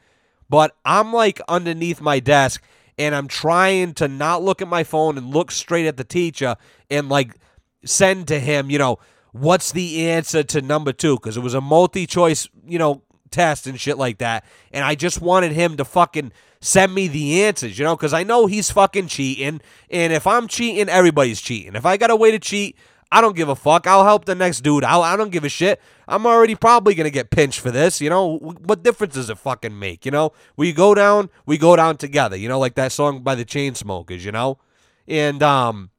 [0.48, 2.62] But I'm like underneath my desk
[2.98, 6.56] and I'm trying to not look at my phone and look straight at the teacher
[6.90, 7.36] and like
[7.84, 8.98] send to him, you know,
[9.32, 11.16] what's the answer to number two?
[11.16, 14.44] Because it was a multi choice, you know, test and shit like that.
[14.72, 18.22] And I just wanted him to fucking send me the answers, you know, because I
[18.22, 19.60] know he's fucking cheating.
[19.90, 21.74] And if I'm cheating, everybody's cheating.
[21.74, 22.76] If I got a way to cheat,
[23.12, 23.86] I don't give a fuck.
[23.86, 25.02] I'll help the next dude out.
[25.02, 25.80] I don't give a shit.
[26.08, 28.00] I'm already probably going to get pinched for this.
[28.00, 30.04] You know, what difference does it fucking make?
[30.04, 32.36] You know, we go down, we go down together.
[32.36, 34.58] You know, like that song by the Chainsmokers, you know?
[35.06, 35.90] And, um,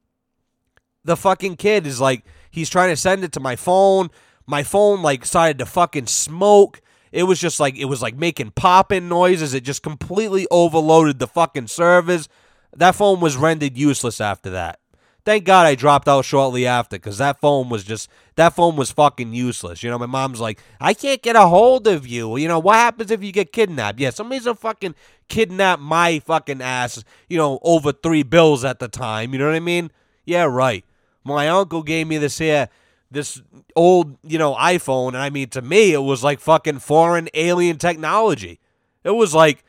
[1.04, 4.10] the fucking kid is like he's trying to send it to my phone.
[4.46, 6.82] My phone like started to fucking smoke.
[7.12, 9.54] It was just like it was like making popping noises.
[9.54, 12.28] It just completely overloaded the fucking servers.
[12.76, 14.80] That phone was rendered useless after that.
[15.26, 18.92] Thank God I dropped out shortly after because that phone was just that phone was
[18.92, 19.82] fucking useless.
[19.82, 22.36] You know, my mom's like, I can't get a hold of you.
[22.36, 24.00] You know, what happens if you get kidnapped?
[24.00, 24.96] Yeah, somebody's a fucking
[25.30, 27.04] kidnap my fucking ass.
[27.30, 29.32] You know, over three bills at the time.
[29.32, 29.92] You know what I mean?
[30.26, 30.84] Yeah, right
[31.24, 32.70] my uncle gave me this here
[33.12, 33.44] this
[33.76, 37.78] old, you know, iPhone, and I mean to me it was like fucking foreign alien
[37.78, 38.60] technology.
[39.04, 39.64] It was like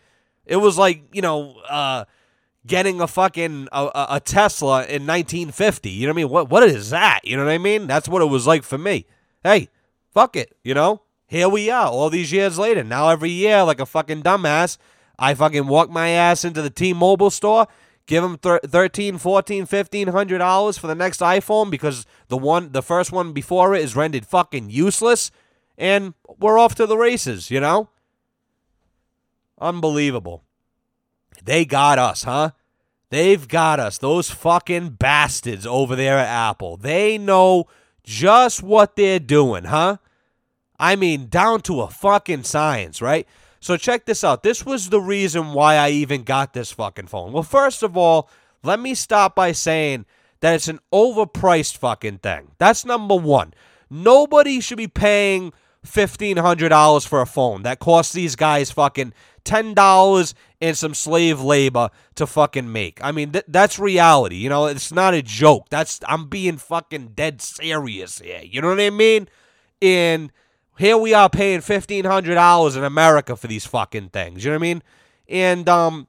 [0.47, 2.05] it was like, you know, uh
[2.67, 5.91] getting a fucking a, a Tesla in 1950.
[5.91, 6.29] You know what I mean?
[6.31, 7.21] What what is that?
[7.25, 7.87] You know what I mean?
[7.87, 9.07] That's what it was like for me.
[9.43, 9.69] Hey,
[10.13, 11.03] fuck it, you know?
[11.27, 12.85] Here we are all these years later.
[12.85, 14.79] Now every year like a fucking dumbass,
[15.19, 17.67] I fucking walk my ass into the T-Mobile store
[18.07, 22.83] give them thir- 13 14 1500 dollars for the next iphone because the one the
[22.83, 25.31] first one before it is rendered fucking useless
[25.79, 27.89] and we're off to the races you know
[29.61, 30.44] unbelievable
[31.45, 32.51] they got us huh
[33.11, 37.65] they've got us those fucking bastards over there at apple they know
[38.03, 39.97] just what they're doing huh
[40.79, 43.27] i mean down to a fucking science right
[43.65, 44.43] so check this out.
[44.43, 47.33] This was the reason why I even got this fucking phone.
[47.33, 48.29] Well, first of all,
[48.63, 50.05] let me stop by saying
[50.41, 52.51] that it's an overpriced fucking thing.
[52.59, 53.55] That's number one.
[53.89, 55.55] Nobody should be paying
[55.87, 59.15] $1,500 for a phone that costs these guys fucking
[59.47, 60.35] $10
[60.65, 62.99] and some slave labor to fucking make.
[63.05, 64.37] I mean, th- that's reality.
[64.37, 65.69] You know, it's not a joke.
[65.69, 68.41] That's, I'm being fucking dead serious here.
[68.43, 69.29] You know what I mean?
[69.83, 70.33] And
[70.79, 74.43] here we are paying fifteen hundred dollars in America for these fucking things.
[74.43, 74.83] You know what I mean?
[75.29, 76.09] And um,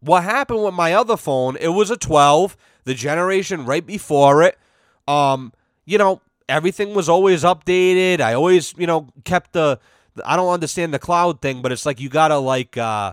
[0.00, 1.56] what happened with my other phone?
[1.60, 4.58] It was a twelve, the generation right before it.
[5.06, 5.52] Um,
[5.84, 8.20] you know, everything was always updated.
[8.20, 9.78] I always, you know, kept the.
[10.24, 13.12] I don't understand the cloud thing, but it's like you gotta like uh,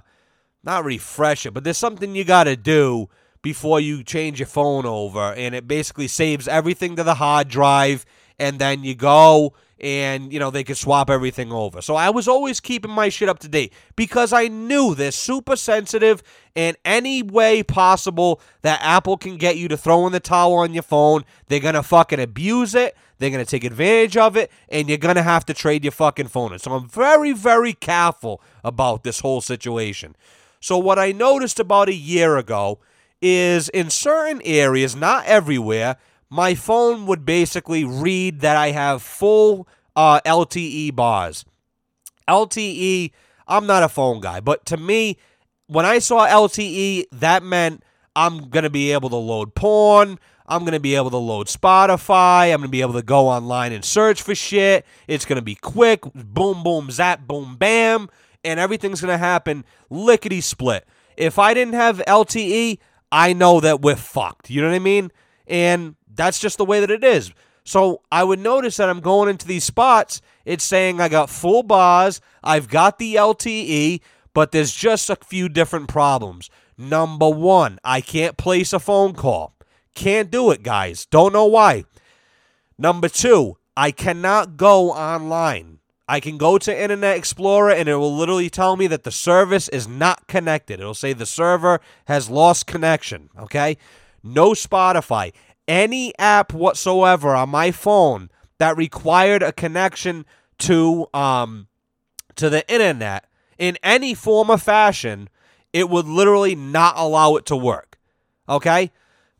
[0.63, 3.09] not refresh it, but there's something you gotta do
[3.41, 8.05] before you change your phone over, and it basically saves everything to the hard drive,
[8.37, 11.81] and then you go and you know they could swap everything over.
[11.81, 15.55] So I was always keeping my shit up to date because I knew they're super
[15.55, 16.21] sensitive
[16.55, 20.73] and any way possible that Apple can get you to throw in the towel on
[20.73, 22.97] your phone, they're going to fucking abuse it.
[23.19, 25.91] They're going to take advantage of it and you're going to have to trade your
[25.91, 26.59] fucking phone in.
[26.59, 30.15] So I'm very very careful about this whole situation.
[30.59, 32.79] So what I noticed about a year ago
[33.21, 35.97] is in certain areas, not everywhere,
[36.29, 41.45] my phone would basically read that I have full uh, LTE bars.
[42.27, 43.11] LTE,
[43.47, 45.17] I'm not a phone guy, but to me,
[45.67, 47.83] when I saw LTE, that meant
[48.15, 50.19] I'm going to be able to load porn.
[50.47, 52.51] I'm going to be able to load Spotify.
[52.51, 54.85] I'm going to be able to go online and search for shit.
[55.07, 56.01] It's going to be quick.
[56.13, 58.09] Boom, boom, zap, boom, bam.
[58.43, 60.87] And everything's going to happen lickety split.
[61.17, 62.79] If I didn't have LTE,
[63.11, 64.49] I know that we're fucked.
[64.49, 65.11] You know what I mean?
[65.47, 67.33] And that's just the way that it is.
[67.63, 70.21] So I would notice that I'm going into these spots.
[70.45, 74.01] It's saying I got full bars, I've got the LTE,
[74.33, 76.49] but there's just a few different problems.
[76.77, 79.53] Number one, I can't place a phone call.
[79.95, 81.05] Can't do it, guys.
[81.05, 81.83] Don't know why.
[82.77, 85.78] Number two, I cannot go online.
[86.09, 89.69] I can go to Internet Explorer and it will literally tell me that the service
[89.69, 90.79] is not connected.
[90.79, 93.29] It'll say the server has lost connection.
[93.37, 93.77] Okay?
[94.23, 95.33] No Spotify.
[95.67, 100.25] Any app whatsoever on my phone that required a connection
[100.57, 101.67] to um
[102.35, 103.25] to the internet
[103.59, 105.29] in any form or fashion,
[105.73, 107.99] it would literally not allow it to work.
[108.47, 108.91] Okay?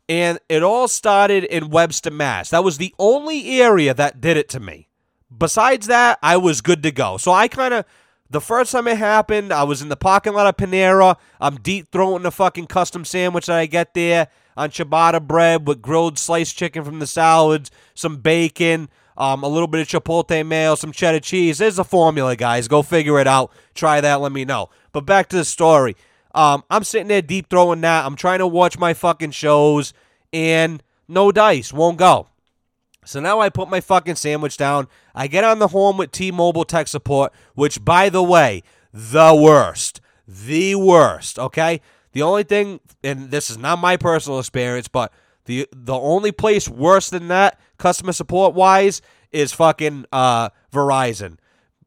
[0.08, 2.50] And it all started in Webster, Mass.
[2.50, 4.89] That was the only area that did it to me.
[5.36, 7.16] Besides that, I was good to go.
[7.16, 7.84] So I kind of,
[8.28, 11.16] the first time it happened, I was in the parking lot of Panera.
[11.40, 15.82] I'm deep throating the fucking custom sandwich that I get there on ciabatta bread with
[15.82, 20.74] grilled sliced chicken from the salads, some bacon, um, a little bit of chipotle mayo,
[20.74, 21.58] some cheddar cheese.
[21.58, 22.68] There's a formula, guys.
[22.68, 23.52] Go figure it out.
[23.74, 24.20] Try that.
[24.20, 24.70] Let me know.
[24.92, 25.94] But back to the story.
[26.34, 28.06] Um, I'm sitting there deep throwing that.
[28.06, 29.92] I'm trying to watch my fucking shows,
[30.32, 32.28] and no dice won't go.
[33.10, 34.86] So now I put my fucking sandwich down.
[35.16, 40.00] I get on the horn with T-Mobile tech support, which, by the way, the worst,
[40.28, 41.36] the worst.
[41.36, 41.80] Okay,
[42.12, 45.12] the only thing, and this is not my personal experience, but
[45.46, 49.02] the the only place worse than that, customer support wise,
[49.32, 51.38] is fucking uh, Verizon.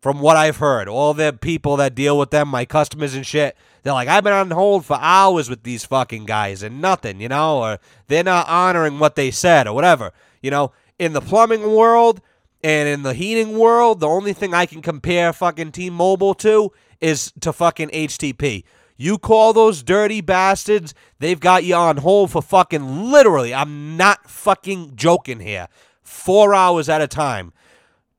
[0.02, 3.56] From what I've heard, all the people that deal with them, my customers and shit,
[3.84, 7.30] they're like, I've been on hold for hours with these fucking guys and nothing, you
[7.30, 10.12] know, or they're not honoring what they said or whatever.
[10.42, 12.22] You know, in the plumbing world
[12.64, 16.72] and in the heating world, the only thing I can compare fucking T-Mobile to
[17.02, 18.64] is to fucking HTP.
[18.96, 24.30] You call those dirty bastards, they've got you on hold for fucking literally, I'm not
[24.30, 25.68] fucking joking here,
[26.02, 27.52] four hours at a time.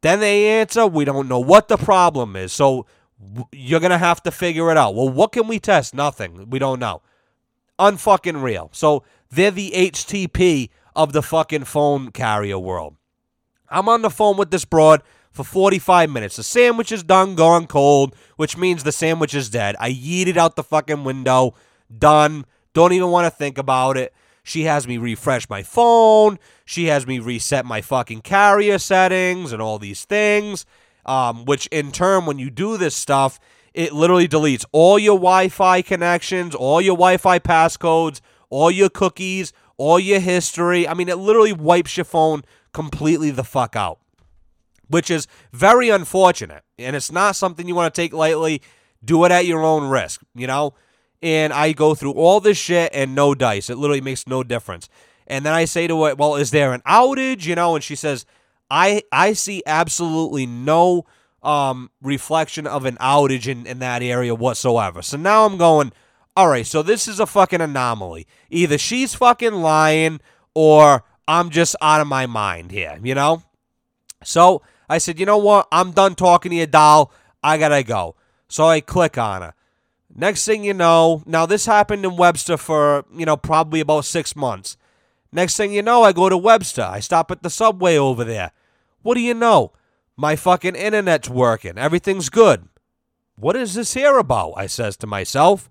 [0.03, 2.53] Then they answer, we don't know what the problem is.
[2.53, 2.87] So
[3.53, 4.95] you're going to have to figure it out.
[4.95, 5.95] Well, what can we test?
[5.95, 6.51] Nothing.
[6.51, 7.01] We don't know.
[7.79, 8.69] Unfucking real.
[8.73, 12.97] So they're the HTP of the fucking phone carrier world.
[13.69, 16.37] I'm on the phone with this broad for 45 minutes.
[16.37, 19.75] The sandwich is done, gone cold, which means the sandwich is dead.
[19.81, 21.55] I yeeted out the fucking window.
[21.97, 22.47] Done.
[22.73, 24.15] Don't even want to think about it.
[24.45, 26.39] She has me refresh my phone.
[26.65, 30.67] She has me reset my fucking carrier settings and all these things.
[31.07, 33.39] Um, which in turn, when you do this stuff,
[33.75, 38.89] it literally deletes all your Wi Fi connections, all your Wi Fi passcodes, all your
[38.89, 40.87] cookies, all your history.
[40.87, 43.99] I mean, it literally wipes your phone completely the fuck out,
[44.89, 46.63] which is very unfortunate.
[46.79, 48.63] And it's not something you want to take lightly.
[49.05, 50.75] Do it at your own risk, you know?
[51.23, 53.71] And I go through all this shit and no dice.
[53.71, 54.89] It literally makes no difference.
[55.27, 57.47] And then I say to her, Well, is there an outage?
[57.47, 58.27] You know, and she says,
[58.71, 61.05] I I see absolutely no
[61.43, 65.03] um reflection of an outage in, in that area whatsoever.
[65.03, 65.93] So now I'm going,
[66.37, 68.27] all right, so this is a fucking anomaly.
[68.51, 70.21] Either she's fucking lying
[70.55, 73.43] or I'm just out of my mind here, you know?
[74.25, 75.69] So I said, you know what?
[75.71, 77.13] I'm done talking to you, doll.
[77.43, 78.17] I gotta go.
[78.49, 79.55] So I click on her.
[80.15, 84.37] Next thing you know, now this happened in Webster for, you know, probably about six
[84.37, 84.77] months.
[85.33, 86.83] Next thing you know, I go to Webster.
[86.83, 88.53] I stop at the subway over there.
[89.03, 89.73] What do you know?
[90.17, 91.77] My fucking internet's working.
[91.77, 92.69] Everything's good.
[93.37, 94.53] What is this here about?
[94.57, 95.69] I says to myself.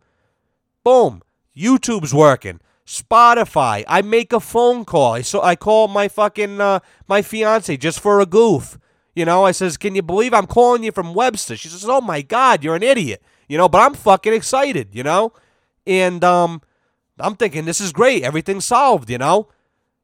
[0.84, 1.22] Boom.
[1.56, 2.60] YouTube's working.
[2.86, 3.84] Spotify.
[3.88, 5.14] I make a phone call.
[5.14, 8.78] I so I call my fucking uh, my fiance just for a goof.
[9.16, 12.02] You know, I says, "Can you believe I'm calling you from Webster?" She says, "Oh
[12.02, 15.34] my god, you're an idiot." You know, but I'm fucking excited, you know?
[15.86, 16.62] And um
[17.20, 18.24] I'm thinking this is great.
[18.24, 19.48] Everything's solved, you know?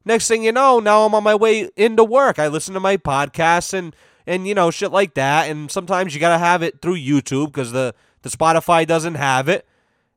[0.04, 2.38] Next thing you know, now I'm on my way into work.
[2.38, 3.94] I listen to my podcasts and
[4.26, 5.50] and you know, shit like that.
[5.50, 9.48] And sometimes you got to have it through YouTube because the the Spotify doesn't have
[9.48, 9.66] it.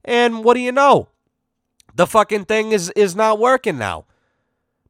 [0.06, 1.10] And what do you know?
[1.95, 4.06] The fucking thing is is not working now.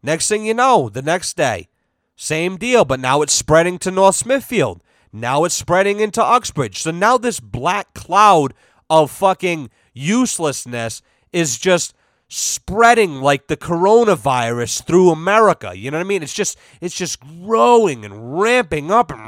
[0.02, 1.70] Next thing you know, the next day,
[2.16, 4.82] same deal, but now it's spreading to North Smithfield.
[5.12, 6.82] Now it's spreading into Uxbridge.
[6.82, 8.54] So now this black cloud
[8.90, 11.02] of fucking uselessness
[11.32, 11.94] is just
[12.28, 15.74] spreading like the coronavirus through America.
[15.76, 16.24] You know what I mean?
[16.24, 19.22] It's just it's just growing and ramping up and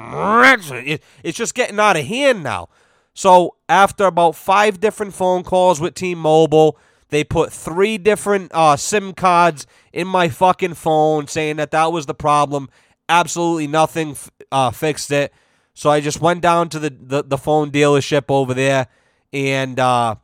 [1.24, 2.70] it's just getting out of hand now.
[3.16, 6.78] So after about five different phone calls with T-Mobile,
[7.10, 12.08] They put three different uh, SIM cards in my fucking phone saying that that was
[12.08, 12.70] the problem.
[13.08, 14.18] Absolutely nothing
[14.52, 15.32] uh, fixed it.
[15.74, 18.88] So I just went down to the, the, the phone dealership over there
[19.32, 20.16] and uh,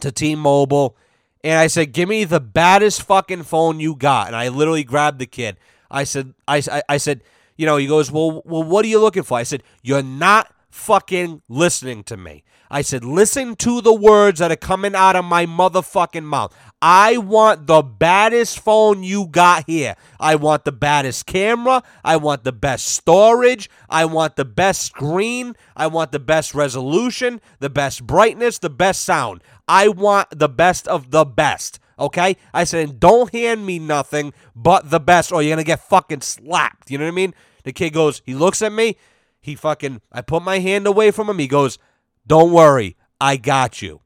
[0.00, 0.96] to T Mobile.
[1.42, 4.28] And I said, give me the baddest fucking phone you got.
[4.28, 5.56] And I literally grabbed the kid.
[5.90, 7.22] I said, I, I, I said,
[7.56, 9.38] you know, he goes, well, well, what are you looking for?
[9.38, 12.42] I said, you're not fucking listening to me.
[12.70, 16.56] I said, listen to the words that are coming out of my motherfucking mouth.
[16.80, 19.94] I want the baddest phone you got here.
[20.18, 21.82] I want the baddest camera.
[22.02, 23.68] I want the best storage.
[23.90, 25.54] I want the best screen.
[25.76, 29.44] I want the best resolution, the best brightness, the best sound.
[29.68, 31.78] I want the best of the best.
[31.98, 32.38] Okay?
[32.54, 36.22] I said, don't hand me nothing but the best or you're going to get fucking
[36.22, 36.90] slapped.
[36.90, 37.34] You know what I mean?
[37.64, 38.96] The kid goes, he looks at me.
[39.42, 41.38] He fucking, I put my hand away from him.
[41.38, 41.78] He goes,
[42.26, 44.00] don't worry, I got you.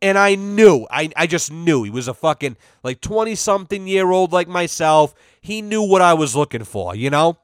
[0.00, 4.10] And I knew, I, I just knew he was a fucking like 20 something year
[4.10, 5.14] old like myself.
[5.40, 7.38] He knew what I was looking for, you know?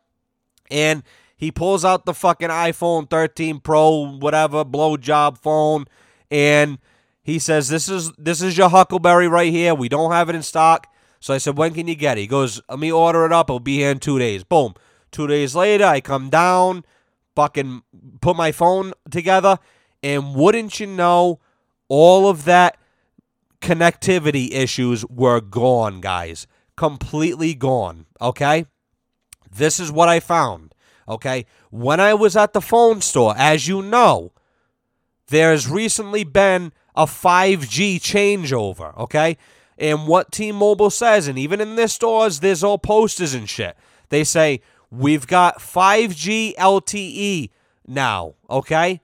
[0.71, 1.03] And
[1.41, 5.87] he pulls out the fucking iPhone 13 Pro, whatever, blowjob phone,
[6.31, 6.79] and
[7.23, 9.75] he says, This is this is your Huckleberry right here.
[9.75, 10.87] We don't have it in stock.
[11.19, 12.23] So I said, When can you get it?
[12.23, 13.49] He goes, Let me order it up.
[13.49, 14.45] It'll be here in two days.
[14.45, 14.75] Boom.
[15.11, 16.85] Two days later, I come down,
[17.41, 17.83] fucking
[18.21, 19.59] put my phone together
[20.03, 21.41] and wouldn't you know,
[21.89, 22.77] all of that
[23.63, 26.47] connectivity issues were gone, guys.
[26.77, 28.05] Completely gone.
[28.21, 28.67] Okay?
[29.51, 30.75] This is what I found.
[31.09, 31.47] Okay?
[31.71, 34.33] When I was at the phone store, as you know,
[35.29, 38.95] there's recently been a 5G changeover.
[38.99, 39.39] Okay?
[39.79, 43.79] And what T Mobile says, and even in their stores, there's all posters and shit.
[44.11, 44.61] They say,
[44.91, 47.51] We've got 5G LTE
[47.87, 48.35] now.
[48.49, 49.01] Okay?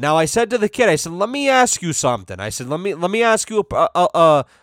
[0.00, 2.70] Now I said to the kid, I said, "Let me ask you something." I said,
[2.70, 4.08] "Let me let me ask you a a,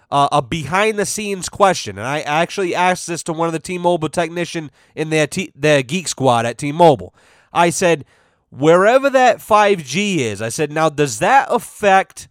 [0.09, 3.59] a, a, behind the scenes question." And I actually asked this to one of the
[3.59, 7.13] T-Mobile technician in their T, their Geek Squad at T-Mobile.
[7.53, 8.03] I said,
[8.49, 12.27] "Wherever that 5G is," I said, "Now does that affect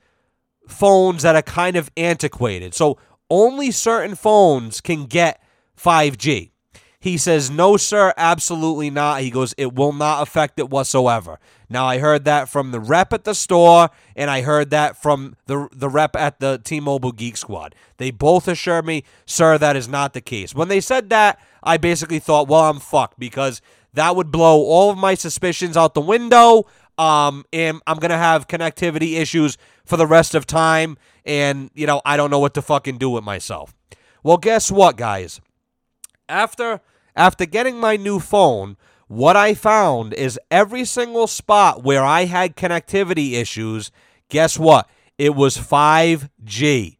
[0.66, 2.74] phones that are kind of antiquated?
[2.74, 2.98] So
[3.30, 5.40] only certain phones can get
[5.76, 6.50] 5G."
[7.00, 9.20] He says, No, sir, absolutely not.
[9.20, 11.38] He goes, It will not affect it whatsoever.
[11.68, 15.36] Now, I heard that from the rep at the store, and I heard that from
[15.46, 17.74] the, the rep at the T Mobile Geek Squad.
[17.96, 20.54] They both assured me, Sir, that is not the case.
[20.54, 23.60] When they said that, I basically thought, Well, I'm fucked because
[23.94, 26.66] that would blow all of my suspicions out the window.
[26.98, 32.00] Um, and I'm gonna have connectivity issues for the rest of time, and you know
[32.06, 33.74] I don't know what to fucking do with myself.
[34.22, 35.40] Well, guess what, guys?
[36.28, 36.80] After
[37.14, 38.76] after getting my new phone,
[39.08, 43.90] what I found is every single spot where I had connectivity issues,
[44.28, 44.88] guess what?
[45.16, 46.98] It was 5G.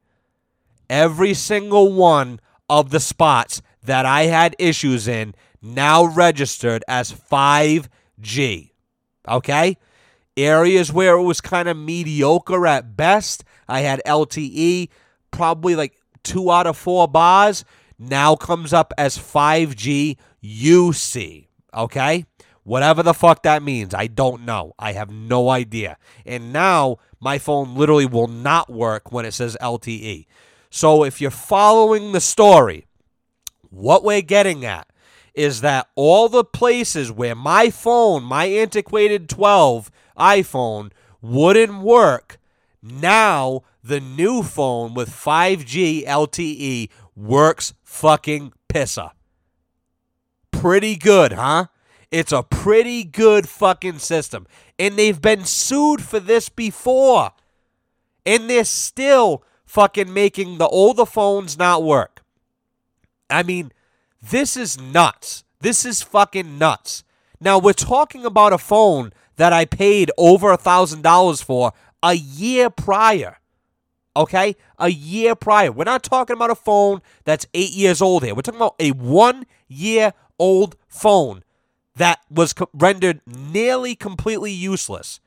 [0.89, 8.71] Every single one of the spots that I had issues in now registered as 5G.
[9.29, 9.77] Okay?
[10.37, 14.89] Areas where it was kind of mediocre at best, I had LTE,
[15.31, 17.65] probably like two out of four bars
[17.99, 21.49] now comes up as 5G UC.
[21.75, 22.27] Okay?
[22.63, 24.73] Whatever the fuck that means, I don't know.
[24.79, 25.99] I have no idea.
[26.25, 30.27] And now my phone literally will not work when it says LTE.
[30.69, 32.87] So if you're following the story,
[33.71, 34.89] what we're getting at
[35.33, 40.91] is that all the places where my phone, my antiquated 12 iPhone,
[41.21, 42.39] wouldn't work,
[42.83, 49.11] now the new phone with 5G LTE works fucking pisser.
[50.51, 51.67] Pretty good, huh?
[52.11, 54.47] It's a pretty good fucking system.
[54.79, 57.33] And they've been sued for this before.
[58.25, 62.23] And they're still fucking making the older phones not work.
[63.31, 63.73] I mean,
[64.23, 65.45] this is nuts.
[65.61, 67.03] This is fucking nuts.
[67.41, 71.73] Now, we're talking about a phone that I paid over a $1,000 for
[72.03, 73.39] a year prior
[74.17, 74.57] okay?
[74.79, 75.71] A year prior.
[75.71, 78.35] We're not talking about a phone that's eight years old here.
[78.35, 81.43] We're talking about a one year old phone
[81.97, 85.21] that was co- rendered nearly completely useless.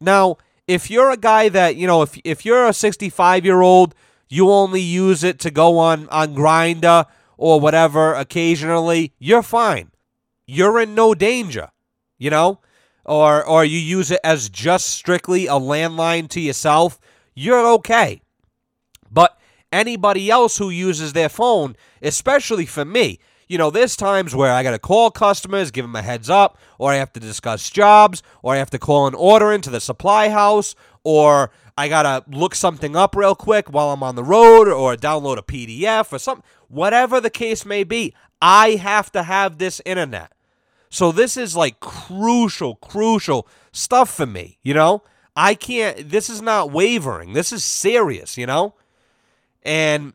[0.00, 0.36] Now,
[0.66, 3.94] if you're a guy that, you know, if, if you're a 65 year old,
[4.28, 9.90] you only use it to go on, on Grindr or whatever occasionally, you're fine.
[10.46, 11.70] You're in no danger,
[12.18, 12.60] you know?
[13.04, 17.00] Or, or you use it as just strictly a landline to yourself
[17.34, 18.22] you're okay.
[19.10, 19.38] But
[19.70, 23.18] anybody else who uses their phone, especially for me,
[23.48, 26.56] you know, there's times where I got to call customers, give them a heads up,
[26.78, 29.80] or I have to discuss jobs, or I have to call an order into the
[29.80, 30.74] supply house,
[31.04, 34.96] or I got to look something up real quick while I'm on the road, or
[34.96, 36.44] download a PDF or something.
[36.68, 40.32] Whatever the case may be, I have to have this internet.
[40.88, 45.02] So this is like crucial, crucial stuff for me, you know?
[45.36, 47.32] I can't this is not wavering.
[47.32, 48.74] This is serious, you know?
[49.62, 50.14] And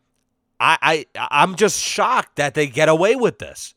[0.60, 3.74] I, I I'm just shocked that they get away with this.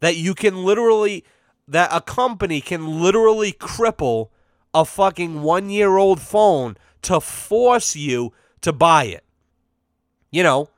[0.00, 1.24] That you can literally
[1.68, 4.28] that a company can literally cripple
[4.74, 9.24] a fucking one year old phone to force you to buy it.
[10.30, 10.70] You know,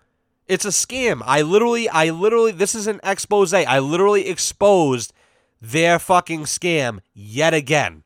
[0.46, 1.22] it's a scam.
[1.24, 3.52] I literally, I literally, this is an expose.
[3.52, 5.12] I literally exposed
[5.60, 8.04] their fucking scam yet again.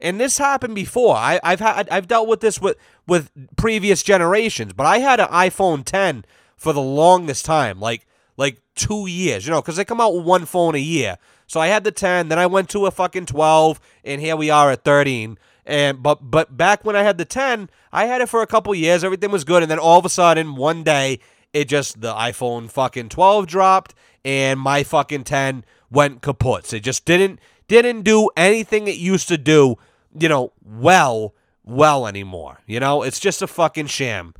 [0.00, 1.16] And this happened before.
[1.16, 2.76] I, have had, I've dealt with this with
[3.06, 6.24] with previous generations, but I had an iPhone 10
[6.56, 10.24] for the longest time, like like two years, you know, because they come out with
[10.24, 11.16] one phone a year.
[11.46, 14.50] So I had the 10, then I went to a fucking 12, and here we
[14.50, 15.38] are at 13.
[15.64, 18.74] And but but back when I had the 10, I had it for a couple
[18.74, 19.02] years.
[19.02, 21.20] Everything was good, and then all of a sudden, one day,
[21.52, 23.94] it just the iPhone fucking 12 dropped,
[24.24, 26.72] and my fucking 10 went kaput.
[26.72, 29.76] It just didn't didn't do anything it used to do,
[30.18, 31.34] you know, well
[31.66, 32.60] well anymore.
[32.66, 34.32] You know, it's just a fucking sham.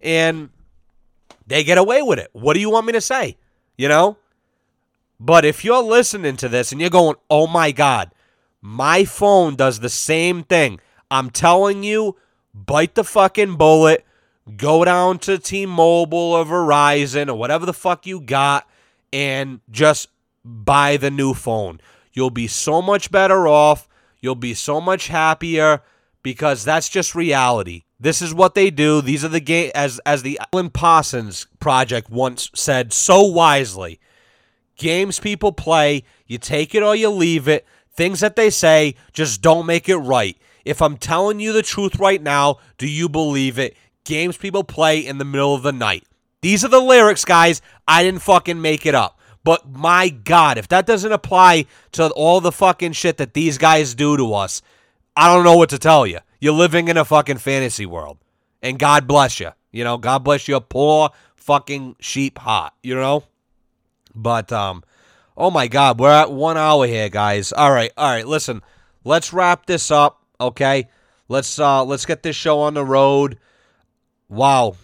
[0.00, 0.50] And
[1.46, 2.30] they get away with it.
[2.32, 3.36] What do you want me to say?
[3.76, 4.16] You know?
[5.20, 8.10] But if you're listening to this and you're going, oh my God,
[8.60, 10.80] my phone does the same thing.
[11.10, 12.16] I'm telling you,
[12.52, 14.04] bite the fucking bullet.
[14.56, 18.68] Go down to T Mobile or Verizon or whatever the fuck you got
[19.12, 20.08] and just
[20.44, 21.80] buy the new phone.
[22.12, 23.88] You'll be so much better off.
[24.20, 25.82] You'll be so much happier
[26.22, 27.82] because that's just reality.
[27.98, 29.00] This is what they do.
[29.00, 34.00] These are the game as as the Alan Parsons project once said so wisely.
[34.76, 37.66] Games people play, you take it or you leave it.
[37.94, 40.36] Things that they say just don't make it right.
[40.64, 43.76] If I'm telling you the truth right now, do you believe it?
[44.04, 46.04] Games people play in the middle of the night.
[46.40, 47.62] These are the lyrics, guys.
[47.86, 49.18] I didn't fucking make it up.
[49.44, 53.94] But my God, if that doesn't apply to all the fucking shit that these guys
[53.94, 54.62] do to us,
[55.16, 56.20] I don't know what to tell you.
[56.40, 58.18] You're living in a fucking fantasy world.
[58.62, 59.50] And God bless you.
[59.72, 63.24] You know, God bless your poor fucking sheep heart, you know?
[64.14, 64.84] But um
[65.36, 67.52] oh my god, we're at 1 hour here, guys.
[67.52, 67.90] All right.
[67.96, 68.62] All right, listen.
[69.04, 70.88] Let's wrap this up, okay?
[71.28, 73.38] Let's uh let's get this show on the road.
[74.28, 74.76] Wow.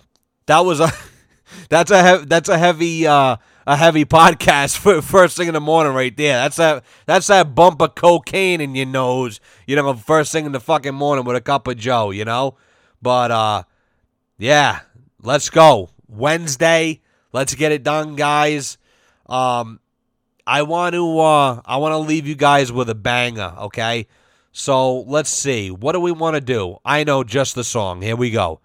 [0.46, 0.90] That was a
[1.68, 3.36] that's a that's a heavy uh
[3.68, 6.38] a heavy podcast for first thing in the morning right there.
[6.38, 10.52] That's that that's that bump of cocaine in your nose, you know, first thing in
[10.52, 12.56] the fucking morning with a cup of Joe, you know?
[13.02, 13.62] But uh
[14.38, 14.80] yeah,
[15.22, 15.90] let's go.
[16.08, 17.02] Wednesday,
[17.34, 18.78] let's get it done, guys.
[19.26, 19.80] Um
[20.46, 24.06] I want to uh I want to leave you guys with a banger, okay?
[24.50, 25.70] So, let's see.
[25.70, 26.78] What do we want to do?
[26.84, 28.00] I know just the song.
[28.00, 28.60] Here we go.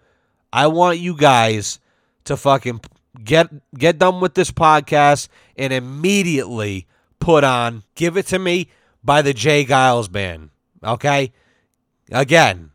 [0.52, 1.78] I want you guys
[2.24, 2.80] to fucking
[3.22, 6.86] get get done with this podcast and immediately
[7.20, 8.68] put on Give It to Me
[9.02, 9.64] by the J.
[9.64, 10.50] Geils Band.
[10.82, 11.32] Okay?
[12.10, 12.70] Again,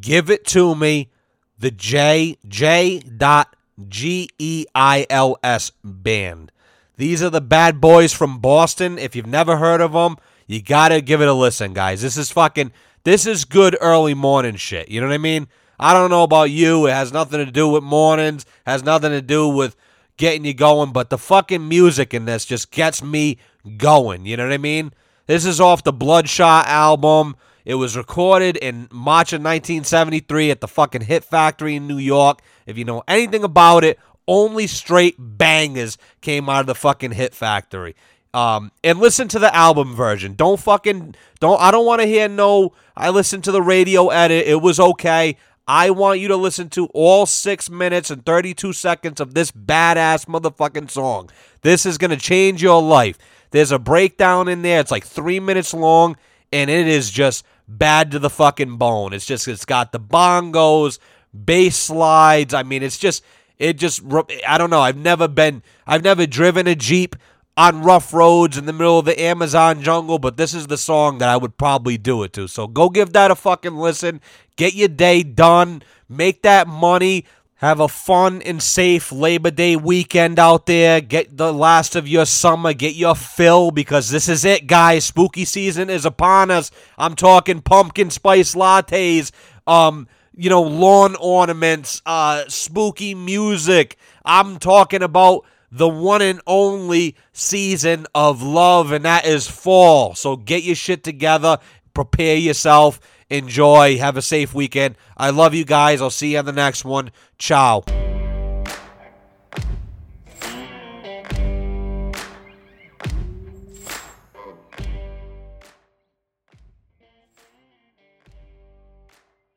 [0.00, 1.10] give it to me.
[1.58, 3.54] The J J dot
[3.88, 6.50] G E I L S band.
[6.96, 8.98] These are the bad boys from Boston.
[8.98, 10.16] If you've never heard of them,
[10.46, 12.02] you gotta give it a listen, guys.
[12.02, 12.72] This is fucking
[13.04, 14.88] this is good early morning shit.
[14.88, 15.46] You know what I mean?
[15.78, 16.86] I don't know about you.
[16.86, 19.76] It has nothing to do with mornings, has nothing to do with
[20.16, 23.38] getting you going, but the fucking music in this just gets me
[23.76, 24.26] going.
[24.26, 24.92] You know what I mean?
[25.26, 27.36] This is off the Bloodshot album.
[27.64, 32.40] It was recorded in March of 1973 at the fucking Hit Factory in New York.
[32.66, 33.98] If you know anything about it,
[34.28, 37.96] only straight bangers came out of the fucking Hit Factory.
[38.34, 40.34] Um, and listen to the album version.
[40.34, 41.60] Don't fucking don't.
[41.60, 42.72] I don't want to hear no.
[42.96, 44.46] I listened to the radio edit.
[44.46, 45.36] It was okay.
[45.66, 50.26] I want you to listen to all six minutes and 32 seconds of this badass
[50.26, 51.30] motherfucking song.
[51.62, 53.18] This is going to change your life.
[53.50, 54.80] There's a breakdown in there.
[54.80, 56.16] It's like three minutes long,
[56.52, 59.14] and it is just bad to the fucking bone.
[59.14, 60.98] It's just, it's got the bongos,
[61.44, 62.52] bass slides.
[62.52, 63.24] I mean, it's just,
[63.58, 64.02] it just,
[64.46, 64.80] I don't know.
[64.80, 67.16] I've never been, I've never driven a Jeep
[67.56, 71.18] on rough roads in the middle of the Amazon jungle, but this is the song
[71.18, 72.48] that I would probably do it to.
[72.48, 74.20] So go give that a fucking listen.
[74.56, 75.82] Get your day done.
[76.08, 77.24] Make that money.
[77.58, 81.00] Have a fun and safe Labor Day weekend out there.
[81.00, 82.74] Get the last of your summer.
[82.74, 85.04] Get your fill because this is it, guys.
[85.04, 86.70] Spooky season is upon us.
[86.98, 89.30] I'm talking pumpkin spice lattes,
[89.66, 93.96] um, you know, lawn ornaments, uh, spooky music.
[94.24, 100.14] I'm talking about the one and only season of love, and that is fall.
[100.14, 101.58] So get your shit together,
[101.94, 104.94] prepare yourself, enjoy, have a safe weekend.
[105.16, 106.00] I love you guys.
[106.00, 107.10] I'll see you on the next one.
[107.38, 107.82] Ciao.